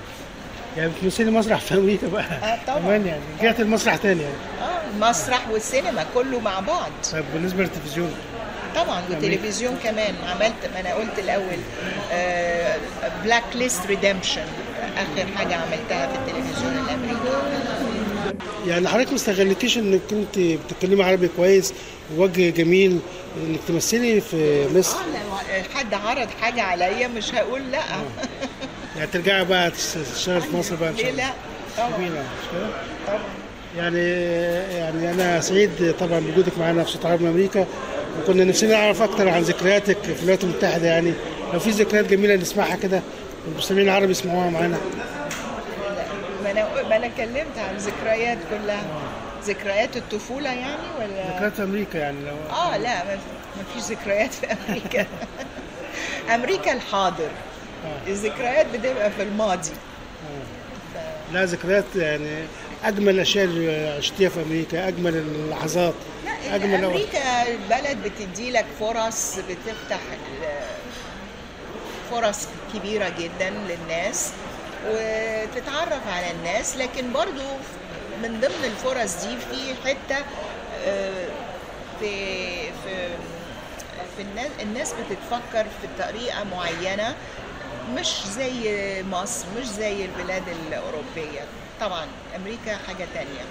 يعني 0.77 0.91
بتمثلي 0.99 1.31
مسرح 1.31 1.61
في 1.61 1.75
أمريكا 1.75 2.09
بقى. 2.09 2.23
آه 2.25 2.59
طبعا. 2.67 2.97
يعني. 2.97 3.21
رجعت 3.41 3.61
المسرح 3.61 3.97
تاني 3.97 4.23
يعني. 4.23 4.35
آه 4.63 4.95
المسرح 4.95 5.49
والسينما 5.49 6.07
كله 6.15 6.41
مع 6.41 6.61
بعض. 6.61 6.91
طيب 7.13 7.25
بالنسبة 7.35 7.63
للتلفزيون؟ 7.63 8.11
طبعا 8.77 9.03
والتلفزيون 9.11 9.77
كمان. 9.85 10.15
عملت 10.29 10.71
ما 10.75 10.81
أنا 10.81 10.95
قلت 10.95 11.19
الأول 11.19 11.59
Blacklist 13.25 13.87
Redemption 13.87 14.45
آخر 14.97 15.27
حاجة 15.37 15.55
عملتها 15.55 16.07
في 16.07 16.15
التلفزيون 16.19 16.73
الأمريكي. 16.73 17.21
يعني 18.67 18.89
حضرتك 18.89 19.09
ما 19.11 19.17
استغلتيش 19.17 19.79
إنك 19.79 20.01
كنت 20.11 20.39
بتتكلمي 20.39 21.05
عربي 21.05 21.29
كويس 21.37 21.75
ووجه 22.17 22.51
جميل 22.51 22.99
إنك 23.47 23.59
تمثلي 23.69 24.21
في 24.21 24.67
مصر؟ 24.79 24.97
لو 24.99 25.63
حد 25.79 25.95
عرض 25.95 26.29
حاجة 26.41 26.63
عليا 26.63 27.09
مش 27.09 27.35
هقول 27.35 27.71
لأ. 27.73 27.81
يعني 28.97 29.07
ترجعي 29.13 29.45
بقى 29.45 29.71
تشتغل 29.71 30.41
في 30.43 30.57
مصر 30.57 30.77
بقى 30.77 30.89
ان 30.89 30.97
شاء 30.97 31.11
الله 31.11 31.23
لا 31.25 31.33
طبعا 31.79 32.25
يعني 33.77 34.11
يعني 34.77 35.11
أنا 35.11 35.41
سعيد 35.41 35.95
طبعا 36.01 36.21
بوجودك 36.21 36.59
معانا 36.59 36.85
في 36.85 36.91
صوت 36.91 37.07
عرب 37.07 37.23
من 37.23 37.29
أمريكا 37.29 37.67
وكنا 38.21 38.45
نفسنا 38.45 38.71
نعرف 38.71 39.03
أكتر 39.03 39.29
عن 39.29 39.43
ذكرياتك 39.43 39.99
في 40.03 40.19
الولايات 40.19 40.45
المتحدة. 40.45 40.87
يعني 40.87 41.13
لو 41.53 41.61
في 41.61 41.71
ذكريات 41.71 42.07
جميلة 42.07 42.35
نسمعها 42.35 42.77
كده 42.77 43.03
المستمعين 43.49 43.89
العرب 43.89 44.11
يسمعوها 44.11 44.51
معانا 44.51 44.79
ما 46.45 46.51
أنا 46.51 46.69
ما 46.89 46.97
أنا 46.97 47.07
اتكلمت 47.07 47.59
عن 47.59 47.77
ذكريات 47.77 48.39
كلها. 48.51 48.83
ذكريات 49.45 49.97
الطفولة 49.97 50.51
يعني 50.51 50.83
ولا؟ 50.99 51.35
ذكريات 51.37 51.61
أمريكا 51.61 51.99
يعني 51.99 52.17
لو 52.21 52.57
آه 52.57 52.77
لا 52.77 53.05
ما 53.05 53.65
فيش 53.75 53.83
ذكريات 53.83 54.35
في 54.35 54.47
أمريكا. 54.53 55.07
أمريكا 56.35 56.73
الحاضر. 56.73 57.29
الذكريات 58.07 58.67
بتبقى 58.67 59.11
في 59.11 59.23
الماضي. 59.23 59.71
لا 61.33 61.45
ذكريات 61.45 61.85
يعني 61.97 62.45
أجمل 62.85 63.09
الاشياء 63.15 63.45
اللي 63.45 63.89
عشتيها 63.99 64.29
في 64.29 64.43
أمريكا 64.43 64.89
أجمل 64.89 65.17
اللحظات 65.17 65.95
أجمل 66.51 66.75
الأوقات. 66.75 67.01
أمريكا 67.01 67.45
بلد 67.71 67.99
بتدي 68.05 68.51
لك 68.51 68.67
فرص 68.81 69.37
بتفتح 69.39 70.01
فرص 72.11 72.49
كبيرة 72.75 73.09
جدا 73.19 73.51
للناس 73.51 74.33
وتتعرف 74.91 76.09
على 76.09 76.31
الناس. 76.31 76.77
لكن 76.77 77.13
برضو 77.13 77.43
من 78.23 78.41
ضمن 78.41 78.65
الفرص 78.65 79.25
دي 79.25 79.37
في 79.37 79.75
حتة 79.89 80.25
آه، 80.87 81.27
في 82.01 82.47
في 82.63 83.09
في 84.17 84.23
الناس 84.23 84.51
الناس 84.63 84.93
بتتفكر 84.93 85.65
في 85.83 86.03
طريقة 86.03 86.45
معينة. 86.45 87.15
مش 88.01 88.09
زي 88.37 89.03
مصر 89.11 89.45
مش 89.59 89.67
زي 89.67 90.05
البلاد 90.05 90.43
الأوروبية. 90.69 91.41
طبعا 91.81 92.07
أمريكا 92.37 92.77
حاجة 92.87 93.07
تانية. 93.15 93.45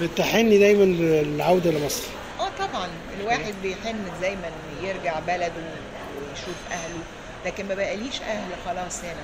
بتحني 0.00 0.58
دايما 0.58 0.84
للعودة 0.84 1.70
لمصر. 1.70 2.02
آه 2.40 2.48
طبعا 2.66 2.88
الواحد 3.20 3.54
بيحن 3.62 3.96
دايما 4.20 4.50
يرجع 4.82 5.18
بلده 5.26 5.52
ويشوف 6.20 6.56
أهله 6.72 7.02
لكن 7.46 7.68
ما 7.68 7.74
بقاليش 7.74 8.20
أهل 8.22 8.46
خلاص 8.66 8.98
هنا. 9.04 9.22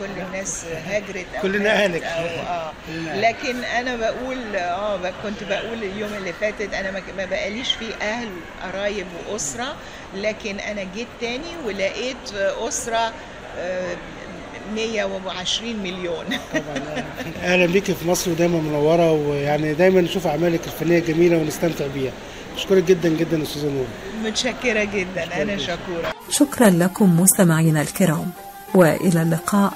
كل 0.00 0.20
الناس 0.26 0.64
هاجرت 0.64 1.26
أو 1.36 1.42
كلنا. 1.42 1.86
أو 1.86 2.26
آه. 2.26 2.72
لكن 3.28 3.64
أنا 3.64 3.96
بقول 3.96 4.56
آه 4.56 5.12
كنت 5.22 5.44
بقول 5.44 5.82
اليوم 5.84 6.14
اللي 6.14 6.32
فاتت 6.32 6.74
أنا 6.74 6.90
ما- 6.90 7.24
بقاليش 7.24 7.72
في 7.74 7.94
أهل 8.02 8.28
قرايب 8.62 9.06
وأسرة 9.28 9.76
لكن 10.14 10.58
أنا 10.60 10.84
جيت 10.94 11.06
تاني 11.20 11.56
ولقيت 11.64 12.32
أسرة 12.34 13.12
120 14.74 15.76
مليون. 15.76 16.24
أهلا 17.42 17.66
بيكي 17.66 17.94
في 17.94 18.08
مصر 18.08 18.30
ودايما 18.30 18.60
منورة 18.60 19.12
ويعني 19.12 19.74
دايما 19.74 20.00
نشوف 20.00 20.26
أعمالك 20.26 20.60
الفنية 20.66 20.98
جميلة 20.98 21.36
ونستمتع 21.36 21.86
بيها. 21.86 22.12
أشكرك 22.56 22.84
جدا 22.84 23.08
جدا 23.08 23.42
أستاذة 23.42 23.68
نور. 23.68 23.86
متشكرة 24.24 24.84
جدا. 24.84 25.42
أنا 25.42 25.58
شكورة. 25.58 26.12
شكرا 26.30 26.70
لكم 26.70 27.20
مستمعينا 27.20 27.82
الكرام. 27.82 28.30
وإلى 28.74 29.22
اللقاء 29.22 29.72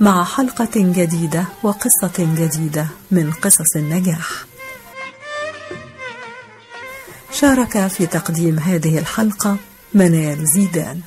مع 0.00 0.24
حلقة 0.24 0.70
جديدة 0.74 1.44
وقصة 1.62 2.12
جديدة 2.18 2.86
من 3.10 3.32
قصص 3.32 3.76
النجاح. 3.76 4.28
شارك 7.32 7.86
في 7.86 8.06
تقديم 8.06 8.58
هذه 8.58 8.98
الحلقة 8.98 9.56
منال 9.94 10.46
زيدان. 10.46 11.00